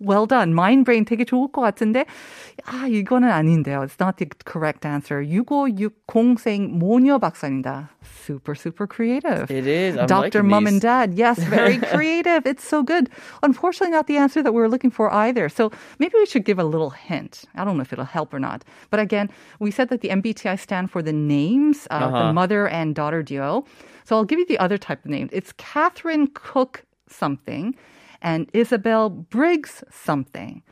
Well 0.00 0.26
done. 0.26 0.50
Mind 0.50 0.84
brain 0.84 1.04
되게 1.04 1.24
좋을 1.24 1.52
것 1.52 1.60
같은데 1.60 2.06
아 2.66 2.88
이거는 2.88 3.30
아닌데요. 3.30 3.82
It's 3.82 4.00
not 4.00 4.16
the 4.16 4.28
correct 4.44 4.84
answer. 4.84 5.22
6560생 5.22 6.70
모녀 6.70 7.18
박사입니다. 7.18 7.90
Super 8.02 8.56
super 8.56 8.88
creative. 8.88 9.50
It 9.50 9.68
is. 9.68 9.96
I'm 9.96 10.06
Dr. 10.06 10.42
mum 10.42 10.66
and 10.66 10.80
Dad. 10.80 11.14
Yes, 11.14 11.38
very 11.44 11.78
creative. 11.92 12.46
it's 12.46 12.64
so 12.66 12.82
good. 12.82 13.10
Unfortunately, 13.42 13.92
not 13.92 14.06
the 14.06 14.16
answer 14.16 14.42
that 14.42 14.52
we 14.52 14.60
were 14.60 14.68
looking 14.68 14.90
for 14.90 15.12
either. 15.12 15.48
So 15.48 15.70
maybe 15.98 16.14
we 16.18 16.26
should 16.26 16.44
give 16.44 16.58
a 16.58 16.64
little 16.64 16.90
hint. 16.90 17.44
I 17.54 17.64
don't 17.64 17.76
know 17.76 17.82
if 17.82 17.92
it'll 17.92 18.04
help 18.04 18.32
or 18.32 18.40
not. 18.40 18.64
But 18.90 19.00
again, 19.00 19.30
we 19.60 19.70
said 19.70 19.88
that 19.90 20.00
the 20.00 20.08
MBTI 20.08 20.58
stand 20.58 20.90
for 20.90 21.02
the 21.02 21.12
names, 21.12 21.86
uh-huh. 21.90 22.10
the 22.10 22.32
mother 22.32 22.66
and 22.66 22.94
daughter 22.94 23.22
duo. 23.22 23.64
So 24.04 24.16
I'll 24.16 24.24
give 24.24 24.38
you 24.38 24.46
the 24.46 24.58
other 24.58 24.78
type 24.78 25.04
of 25.04 25.10
name. 25.10 25.28
It's 25.32 25.52
Katharine 25.52 26.28
Cook 26.32 26.84
something 27.08 27.74
and 28.24 28.50
Isabel 28.52 29.10
Briggs 29.10 29.84
something. 29.90 30.62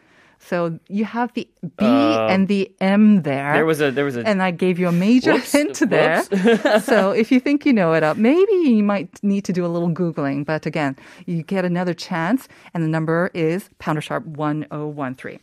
So 0.40 0.80
you 0.88 1.04
have 1.04 1.32
the 1.34 1.46
B 1.78 1.84
Uh, 1.84 2.26
and 2.26 2.48
the 2.48 2.68
M 2.80 3.22
there. 3.22 3.52
There 3.52 3.64
was 3.64 3.80
a 3.80 3.92
there 3.92 4.04
was 4.04 4.16
a 4.16 4.26
and 4.26 4.42
I 4.42 4.50
gave 4.50 4.76
you 4.80 4.88
a 4.88 4.92
major 4.92 5.34
Whoops, 5.34 5.52
hint 5.52 5.78
there. 5.88 6.24
so 6.80 7.12
if 7.12 7.30
you 7.30 7.38
think 7.38 7.64
you 7.64 7.72
know 7.72 7.92
it 7.92 8.02
up, 8.02 8.16
maybe 8.16 8.52
you 8.52 8.82
might 8.82 9.22
need 9.22 9.44
to 9.44 9.52
do 9.52 9.64
a 9.64 9.70
little 9.74 9.90
Googling. 9.90 10.44
But 10.44 10.66
again, 10.66 10.96
you 11.26 11.44
get 11.44 11.64
another 11.64 11.94
chance, 11.94 12.48
and 12.74 12.82
the 12.82 12.88
number 12.88 13.30
is 13.34 13.70
pounder 13.78 14.00
sharp 14.00 14.24
1013. 14.26 15.38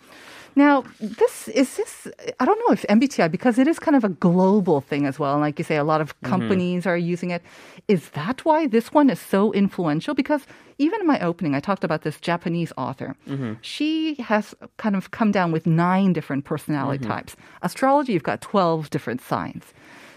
Now, 0.60 0.84
this 1.00 1.48
is 1.48 1.78
this, 1.78 2.06
I 2.41 2.43
don't 2.43 2.60
know 2.60 2.74
if 2.74 2.86
MBTI, 2.89 3.32
because 3.32 3.58
it 3.58 3.65
is 3.65 3.80
kind 3.80 3.95
of 3.95 4.04
a 4.04 4.10
global 4.10 4.82
thing 4.82 5.06
as 5.06 5.17
well. 5.17 5.32
And 5.32 5.41
like 5.41 5.58
you 5.58 5.63
say, 5.63 5.78
a 5.78 5.86
lot 5.86 6.02
of 6.02 6.10
mm-hmm. 6.10 6.32
companies 6.32 6.86
are 6.86 6.98
using 6.98 7.32
it. 7.32 7.41
Is 7.88 8.10
that 8.10 8.43
why 8.43 8.67
this 8.67 8.91
one 8.91 9.10
is 9.10 9.22
so 9.22 9.54
influential? 9.54 10.13
Because 10.13 10.41
even 10.78 11.00
in 11.00 11.08
my 11.08 11.17
opening, 11.22 11.56
I 11.56 11.62
talked 11.62 11.86
about 11.86 12.02
this 12.02 12.19
Japanese 12.19 12.74
author. 12.76 13.15
Mm-hmm. 13.26 13.54
She 13.62 14.15
has 14.15 14.54
kind 14.76 14.98
of 14.98 15.12
come 15.12 15.32
down 15.32 15.54
with 15.54 15.65
nine 15.65 16.12
different 16.12 16.43
personality 16.43 17.06
mm-hmm. 17.06 17.13
types. 17.13 17.38
Astrology, 17.62 18.12
you've 18.12 18.24
got 18.24 18.41
12 18.41 18.89
different 18.89 19.22
signs. 19.22 19.63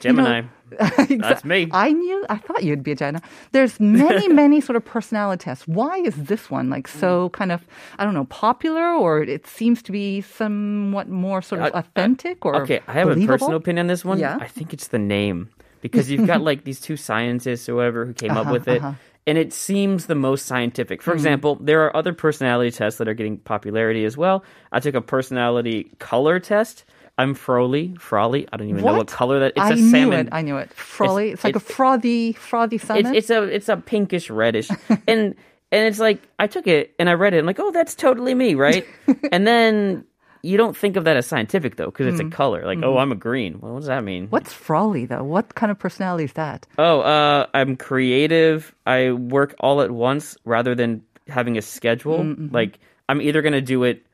You 0.04 0.12
know- 0.12 0.22
Gemini. 0.24 0.48
That's 1.18 1.44
me. 1.44 1.68
I 1.70 1.92
knew. 1.92 2.24
I 2.30 2.36
thought 2.38 2.62
you'd 2.62 2.82
be 2.82 2.92
a 2.92 2.94
Gemini. 2.94 3.22
There's 3.52 3.78
many, 3.78 4.26
many 4.42 4.58
sort 4.62 4.76
of 4.76 4.84
personality 4.86 5.44
tests. 5.44 5.68
Why 5.68 5.98
is 5.98 6.14
this 6.16 6.50
one 6.50 6.70
like 6.70 6.88
so 6.88 7.28
kind 7.30 7.52
of 7.52 7.62
I 7.98 8.04
don't 8.04 8.14
know 8.14 8.24
popular, 8.24 8.82
or 8.94 9.22
it 9.22 9.46
seems 9.46 9.82
to 9.82 9.92
be 9.92 10.22
somewhat 10.22 11.08
more 11.10 11.42
sort 11.42 11.60
of 11.60 11.74
authentic 11.74 12.44
or 12.46 12.62
Okay, 12.62 12.80
I 12.88 12.92
have 12.94 13.10
a 13.10 13.26
personal 13.26 13.56
opinion 13.56 13.84
on 13.84 13.86
this 13.88 14.02
one. 14.04 14.18
Yeah. 14.18 14.38
I 14.40 14.48
think 14.48 14.72
it's 14.72 14.88
the 14.88 14.98
name 14.98 15.50
because 15.82 16.10
you've 16.10 16.26
got 16.26 16.40
like 16.40 16.64
these 16.64 16.80
two 16.80 16.96
scientists 16.96 17.68
or 17.68 17.72
whoever 17.72 18.06
who 18.06 18.14
came 18.14 18.30
up 18.30 18.46
Uh-huh, 18.46 18.52
with 18.52 18.68
it. 18.68 18.78
uh-huh. 18.82 18.94
And 19.26 19.38
it 19.38 19.52
seems 19.52 20.06
the 20.06 20.16
most 20.16 20.46
scientific. 20.46 21.00
Mm. 21.00 21.02
For 21.04 21.12
example, 21.12 21.56
there 21.60 21.84
are 21.84 21.94
other 21.96 22.12
personality 22.12 22.70
tests 22.72 22.98
that 22.98 23.06
are 23.06 23.14
getting 23.14 23.36
popularity 23.38 24.04
as 24.04 24.16
well. 24.16 24.42
I 24.72 24.80
took 24.80 24.94
a 24.96 25.00
personality 25.00 25.92
color 26.00 26.40
test. 26.40 26.84
I'm 27.18 27.34
Froley. 27.34 27.94
Froley. 27.98 28.48
I 28.52 28.56
don't 28.56 28.68
even 28.68 28.84
know 28.84 28.94
what 28.96 29.06
color 29.08 29.40
that. 29.40 29.52
It's 29.56 29.60
I 29.60 29.72
a 29.72 29.76
knew 29.76 29.90
salmon. 29.90 30.26
it. 30.26 30.28
I 30.32 30.42
knew 30.42 30.56
it. 30.56 30.72
Frolly. 30.72 31.30
It's, 31.32 31.44
like 31.44 31.56
a 31.56 31.60
frothy, 31.60 32.32
frothy 32.32 32.76
it's, 32.76 32.86
salmon. 32.86 33.14
it's 33.14 33.30
a 33.30 33.42
it's 33.42 33.68
a 33.68 33.76
pinkish 33.76 34.30
reddish 34.30 34.68
and 34.88 35.34
and 35.70 35.86
it's 35.86 35.98
like 35.98 36.20
i 36.38 36.46
took 36.46 36.66
it 36.66 36.94
and 36.98 37.08
i 37.08 37.12
read 37.14 37.32
it 37.34 37.38
and 37.38 37.46
like 37.46 37.58
oh 37.60 37.70
that's 37.70 37.94
totally 37.94 38.34
me 38.34 38.54
right 38.54 38.86
and 39.32 39.46
then 39.46 40.04
you 40.42 40.56
don't 40.58 40.76
think 40.76 40.96
of 40.96 41.04
that 41.04 41.16
as 41.16 41.24
scientific 41.26 41.76
though 41.76 41.86
because 41.86 42.06
it's 42.08 42.20
Mm. 42.22 42.28
a 42.28 42.30
color 42.36 42.66
like 42.66 42.80
oh 42.82 42.98
i'm 42.98 43.10
a 43.12 43.14
green 43.16 43.58
well, 43.60 43.72
what 43.74 43.80
does 43.80 43.86
that 43.88 44.04
mean 44.04 44.26
What's 44.28 44.52
frolly 44.52 45.06
though? 45.06 45.22
What 45.24 45.54
kind 45.54 45.70
of 45.72 45.78
personality 45.78 46.24
is 46.24 46.32
that? 46.34 46.66
oh 46.78 47.00
uh 47.00 47.46
i'm 47.54 47.76
creative 47.76 48.74
i 48.86 49.12
work 49.12 49.54
all 49.60 49.80
at 49.82 49.90
once 49.90 50.36
rather 50.44 50.74
than 50.74 51.02
having 51.28 51.56
a 51.58 51.62
schedule 51.62 52.18
Mm-hmm. 52.18 52.54
like 52.54 52.78
i'm 53.08 53.22
either 53.22 53.40
going 53.42 53.54
to 53.54 53.60
do 53.62 53.84
it 53.84 54.04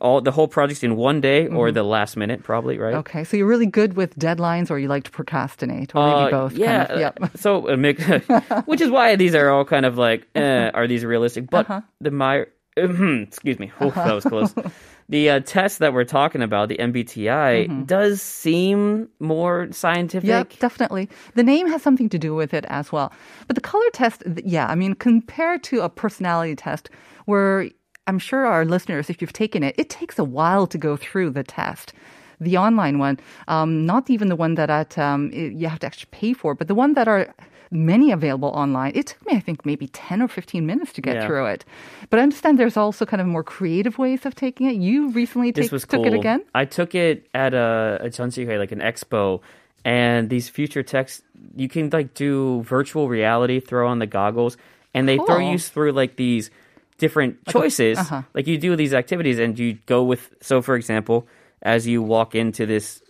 all 0.00 0.20
the 0.20 0.32
whole 0.32 0.48
project 0.48 0.82
in 0.82 0.96
one 0.96 1.20
day 1.20 1.46
or 1.46 1.68
Mm-hmm. 1.68 1.74
the 1.74 1.82
last 1.84 2.16
minute 2.16 2.42
probably 2.42 2.76
right 2.78 2.94
Okay, 2.94 3.22
so 3.24 3.36
you're 3.36 3.46
really 3.46 3.66
good 3.66 3.94
with 3.94 4.16
deadlines, 4.18 4.70
or 4.70 4.78
you 4.78 4.88
like 4.88 5.04
to 5.04 5.10
procrastinate, 5.10 5.94
or 5.94 6.04
maybe 6.06 6.26
Uh, 6.26 6.30
both. 6.30 6.52
Yeah. 6.54 6.86
Kind 6.86 6.90
of. 6.90 7.00
Yep. 7.00 7.30
So, 7.36 7.68
a 7.68 7.76
mix, 7.76 8.02
which 8.66 8.80
is 8.80 8.90
why 8.90 9.14
these 9.16 9.34
are 9.34 9.48
all 9.50 9.64
kind 9.64 9.86
of 9.86 9.96
like, 9.96 10.26
eh, 10.34 10.70
are 10.74 10.86
these 10.88 11.04
realistic? 11.04 11.50
But 11.50 11.70
Uh-huh. 11.70 11.80
the 12.00 12.10
my 12.10 12.46
excuse 12.76 13.58
me. 13.58 13.72
Oof, 13.82 13.94
that 13.94 14.12
was 14.12 14.24
close. 14.24 14.54
the 15.08 15.30
uh, 15.30 15.40
test 15.40 15.78
that 15.78 15.94
we're 15.94 16.04
talking 16.04 16.42
about, 16.42 16.68
the 16.68 16.76
MBTI, 16.76 17.86
does 17.86 18.20
seem 18.20 19.08
more 19.18 19.68
scientific. 19.72 20.28
Yep, 20.28 20.58
definitely. 20.58 21.08
The 21.36 21.42
name 21.42 21.68
has 21.68 21.80
something 21.80 22.08
to 22.10 22.18
do 22.18 22.34
with 22.34 22.52
it 22.52 22.66
as 22.68 22.92
well. 22.92 23.12
But 23.46 23.54
the 23.54 23.62
color 23.62 23.88
test, 23.94 24.24
yeah, 24.44 24.66
I 24.66 24.74
mean, 24.74 24.94
compared 24.94 25.62
to 25.64 25.80
a 25.80 25.88
personality 25.88 26.54
test, 26.54 26.90
where 27.24 27.70
I'm 28.06 28.18
sure 28.18 28.46
our 28.46 28.64
listeners, 28.64 29.10
if 29.10 29.20
you've 29.20 29.32
taken 29.32 29.62
it, 29.62 29.74
it 29.78 29.90
takes 29.90 30.18
a 30.18 30.24
while 30.24 30.66
to 30.68 30.78
go 30.78 30.96
through 30.96 31.30
the 31.30 31.42
test. 31.42 31.92
The 32.40 32.56
online 32.56 32.98
one, 32.98 33.18
um, 33.48 33.86
not 33.86 34.10
even 34.10 34.28
the 34.28 34.36
one 34.36 34.54
that 34.56 34.68
at, 34.70 34.98
um, 34.98 35.30
you 35.32 35.68
have 35.68 35.78
to 35.80 35.86
actually 35.86 36.08
pay 36.10 36.32
for, 36.34 36.54
but 36.54 36.68
the 36.68 36.74
one 36.74 36.92
that 36.94 37.08
are 37.08 37.34
many 37.70 38.12
available 38.12 38.50
online. 38.50 38.92
It 38.94 39.08
took 39.08 39.26
me, 39.26 39.34
I 39.36 39.40
think, 39.40 39.66
maybe 39.66 39.88
10 39.88 40.22
or 40.22 40.28
15 40.28 40.66
minutes 40.66 40.92
to 40.94 41.02
get 41.02 41.16
Yeah. 41.16 41.26
through 41.26 41.46
it. 41.46 41.64
But 42.10 42.20
I 42.20 42.22
understand 42.22 42.58
there's 42.58 42.76
also 42.76 43.06
kind 43.06 43.20
of 43.20 43.26
more 43.26 43.42
creative 43.42 43.98
ways 43.98 44.24
of 44.26 44.34
taking 44.34 44.68
it. 44.68 44.76
You 44.76 45.10
recently 45.10 45.50
take, 45.50 45.70
took 45.70 45.88
cool. 45.88 46.06
it 46.06 46.14
again? 46.14 46.44
I 46.54 46.64
took 46.64 46.94
it 46.94 47.26
at 47.34 47.54
a, 47.54 47.98
a 48.02 48.08
Jeonsihae, 48.08 48.58
like 48.58 48.70
an 48.70 48.80
expo, 48.80 49.40
and 49.84 50.30
these 50.30 50.48
future 50.48 50.82
techs, 50.82 51.22
you 51.56 51.68
can 51.68 51.90
like 51.90 52.14
do 52.14 52.62
virtual 52.62 53.08
reality, 53.08 53.60
throw 53.60 53.88
on 53.88 53.98
the 53.98 54.06
goggles, 54.06 54.56
and 54.94 55.08
they 55.08 55.16
throw 55.16 55.38
you 55.38 55.58
through 55.58 55.92
like 55.92 56.16
these 56.16 56.50
different 56.98 57.44
choices. 57.48 57.98
uh-huh. 57.98 58.22
Like 58.34 58.46
you 58.46 58.58
do 58.58 58.76
these 58.76 58.94
activities, 58.94 59.38
and 59.38 59.58
you 59.58 59.74
go 59.86 60.02
with. 60.04 60.34
So, 60.40 60.62
for 60.62 60.74
example, 60.76 61.26
as 61.62 61.86
you 61.86 62.02
walk 62.02 62.34
into 62.34 62.66
this 62.66 63.02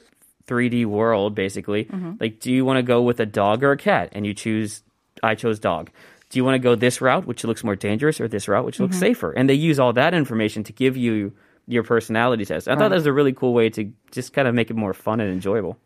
3D 0.46 0.86
world, 0.86 1.34
basically, 1.34 1.84
Mm-hmm. 1.86 2.12
like, 2.20 2.40
do 2.40 2.52
you 2.52 2.64
want 2.64 2.78
to 2.78 2.82
go 2.82 3.02
with 3.02 3.20
a 3.20 3.26
dog 3.26 3.62
or 3.62 3.72
a 3.72 3.76
cat? 3.76 4.10
And 4.12 4.26
you 4.26 4.34
choose. 4.34 4.82
I 5.22 5.34
chose 5.34 5.58
dog. 5.58 5.90
Do 6.30 6.38
you 6.38 6.44
want 6.44 6.56
to 6.56 6.58
go 6.58 6.74
this 6.74 7.00
route, 7.00 7.26
which 7.26 7.44
looks 7.44 7.62
more 7.64 7.76
dangerous, 7.76 8.20
or 8.20 8.28
this 8.28 8.48
route, 8.48 8.64
which 8.64 8.80
looks 8.80 8.96
Mm-hmm. 8.96 9.00
safer? 9.06 9.30
And 9.32 9.48
they 9.48 9.54
use 9.54 9.78
all 9.78 9.92
that 9.94 10.12
information 10.14 10.64
to 10.64 10.72
give 10.72 10.96
you 10.96 11.32
your 11.68 11.82
personality 11.82 12.44
test. 12.44 12.68
I 12.68 12.74
thought 12.76 12.90
that 12.90 12.94
was 12.96 13.06
a 13.06 13.12
really 13.12 13.32
cool 13.32 13.52
way 13.54 13.70
to 13.70 13.92
just 14.12 14.32
kind 14.32 14.46
of 14.46 14.54
make 14.54 14.70
it 14.70 14.76
more 14.76 14.94
fun 14.94 15.20
and 15.20 15.32
enjoyable. 15.32 15.78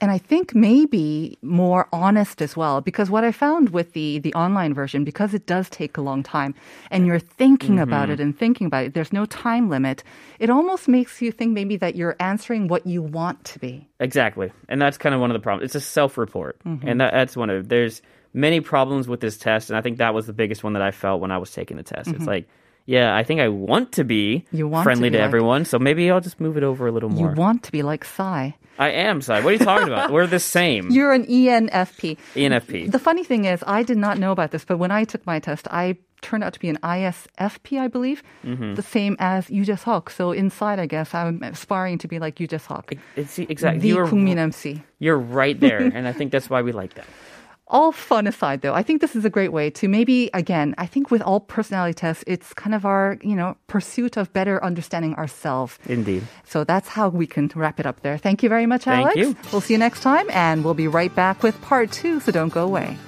And 0.00 0.10
I 0.10 0.18
think 0.18 0.54
maybe 0.54 1.38
more 1.42 1.88
honest 1.92 2.42
as 2.42 2.56
well. 2.56 2.80
Because 2.80 3.08
what 3.08 3.24
I 3.24 3.32
found 3.32 3.70
with 3.70 3.92
the 3.92 4.18
the 4.18 4.34
online 4.34 4.74
version, 4.74 5.04
because 5.04 5.32
it 5.34 5.46
does 5.46 5.70
take 5.70 5.96
a 5.96 6.00
long 6.00 6.22
time, 6.22 6.54
and 6.90 7.06
you're 7.06 7.18
thinking 7.18 7.78
about 7.78 8.04
mm-hmm. 8.04 8.12
it 8.12 8.20
and 8.20 8.36
thinking 8.36 8.66
about 8.66 8.86
it, 8.86 8.94
there's 8.94 9.12
no 9.12 9.26
time 9.26 9.68
limit. 9.68 10.02
It 10.38 10.50
almost 10.50 10.88
makes 10.88 11.22
you 11.22 11.30
think 11.30 11.52
maybe 11.52 11.76
that 11.76 11.94
you're 11.94 12.16
answering 12.18 12.68
what 12.68 12.86
you 12.86 13.00
want 13.00 13.44
to 13.44 13.58
be. 13.58 13.88
Exactly. 14.00 14.50
And 14.68 14.82
that's 14.82 14.98
kind 14.98 15.14
of 15.14 15.20
one 15.20 15.30
of 15.30 15.34
the 15.34 15.40
problems. 15.40 15.66
It's 15.66 15.76
a 15.76 15.80
self 15.80 16.18
report. 16.18 16.58
Mm-hmm. 16.64 16.88
And 16.88 17.00
that, 17.00 17.12
that's 17.12 17.36
one 17.36 17.50
of 17.50 17.68
there's 17.68 18.02
many 18.34 18.60
problems 18.60 19.06
with 19.08 19.20
this 19.20 19.36
test. 19.36 19.70
And 19.70 19.76
I 19.76 19.82
think 19.82 19.98
that 19.98 20.14
was 20.14 20.26
the 20.26 20.32
biggest 20.32 20.64
one 20.64 20.72
that 20.72 20.82
I 20.82 20.90
felt 20.90 21.20
when 21.20 21.30
I 21.30 21.38
was 21.38 21.52
taking 21.52 21.76
the 21.76 21.82
test. 21.82 22.08
It's 22.08 22.18
mm-hmm. 22.18 22.26
like, 22.26 22.48
yeah, 22.86 23.14
I 23.14 23.22
think 23.24 23.40
I 23.40 23.48
want 23.48 23.92
to 23.92 24.04
be 24.04 24.44
You 24.52 24.66
want 24.68 24.82
to 24.82 24.84
friendly 24.84 25.08
be 25.10 25.14
to, 25.14 25.18
like- 25.18 25.26
everyone. 25.26 25.64
So 25.64 25.78
maybe 25.78 26.10
I'll 26.10 26.20
just 26.20 26.40
move 26.40 26.56
it 26.56 26.62
over 26.62 26.86
a 26.86 26.92
little 26.92 27.08
more. 27.10 27.30
You 27.30 27.34
want 27.36 27.62
to 27.64 27.72
be 27.72 27.82
like 27.82 28.04
Psy. 28.04 28.50
I 28.78 28.88
am, 28.90 29.20
Psy. 29.20 29.40
What 29.40 29.50
are 29.50 29.52
you 29.52 29.58
talking 29.58 29.86
about? 29.88 30.10
We're 30.10 30.26
the 30.26 30.40
same. 30.58 30.90
You're 30.90 31.12
an 31.12 31.26
ENFP. 31.26 32.16
ENFP. 32.34 32.90
The 32.90 32.98
funny 32.98 33.22
thing 33.22 33.44
is, 33.44 33.62
I 33.66 33.82
did 33.82 33.98
not 33.98 34.18
know 34.18 34.32
about 34.32 34.50
this, 34.50 34.64
but 34.64 34.78
when 34.78 34.90
I 34.90 35.04
took 35.04 35.24
my 35.26 35.38
test, 35.40 35.68
I 35.70 35.98
turned 36.22 36.42
out 36.44 36.54
to 36.54 36.60
be 36.60 36.68
an 36.68 36.78
ISFP, 36.82 37.78
I 37.80 37.88
believe, 37.88 38.22
Mm-hmm. 38.44 38.74
the 38.74 38.82
same 38.82 39.16
as 39.18 39.50
Yoo 39.50 39.64
Hawk. 39.74 40.08
So 40.10 40.32
inside, 40.32 40.78
I 40.78 40.86
guess 40.86 41.14
I'm 41.14 41.42
aspiring 41.42 41.98
to 41.98 42.08
be 42.08 42.18
like 42.18 42.40
Yoo 42.40 42.46
Hawk. 42.58 42.92
It's 43.16 43.38
exactly. 43.38 43.80
The 43.80 43.88
You're, 43.88 44.38
MC. 44.38 44.82
you're 44.98 45.18
right 45.18 45.58
there. 45.58 45.78
and 45.94 46.08
I 46.08 46.12
think 46.12 46.32
that's 46.32 46.48
why 46.48 46.62
we 46.62 46.72
like 46.72 46.94
that. 46.94 47.06
All 47.72 47.90
fun 47.90 48.26
aside, 48.26 48.60
though, 48.60 48.74
I 48.74 48.82
think 48.82 49.00
this 49.00 49.16
is 49.16 49.24
a 49.24 49.30
great 49.30 49.50
way 49.50 49.70
to 49.70 49.88
maybe, 49.88 50.28
again, 50.34 50.74
I 50.76 50.84
think 50.84 51.10
with 51.10 51.22
all 51.22 51.40
personality 51.40 51.94
tests, 51.94 52.22
it's 52.26 52.52
kind 52.52 52.74
of 52.74 52.84
our, 52.84 53.16
you 53.24 53.34
know, 53.34 53.56
pursuit 53.66 54.18
of 54.18 54.30
better 54.34 54.62
understanding 54.62 55.14
ourselves. 55.14 55.78
Indeed. 55.88 56.22
So 56.44 56.64
that's 56.64 56.86
how 56.86 57.08
we 57.08 57.26
can 57.26 57.50
wrap 57.56 57.80
it 57.80 57.86
up 57.86 58.02
there. 58.02 58.18
Thank 58.18 58.42
you 58.42 58.50
very 58.50 58.66
much, 58.66 58.84
Thank 58.84 59.06
Alex. 59.06 59.16
you. 59.16 59.36
We'll 59.52 59.62
see 59.62 59.72
you 59.72 59.78
next 59.78 60.02
time, 60.02 60.28
and 60.30 60.64
we'll 60.64 60.74
be 60.74 60.86
right 60.86 61.14
back 61.14 61.42
with 61.42 61.58
part 61.62 61.90
two, 61.90 62.20
so 62.20 62.30
don't 62.30 62.52
go 62.52 62.62
away. 62.62 62.98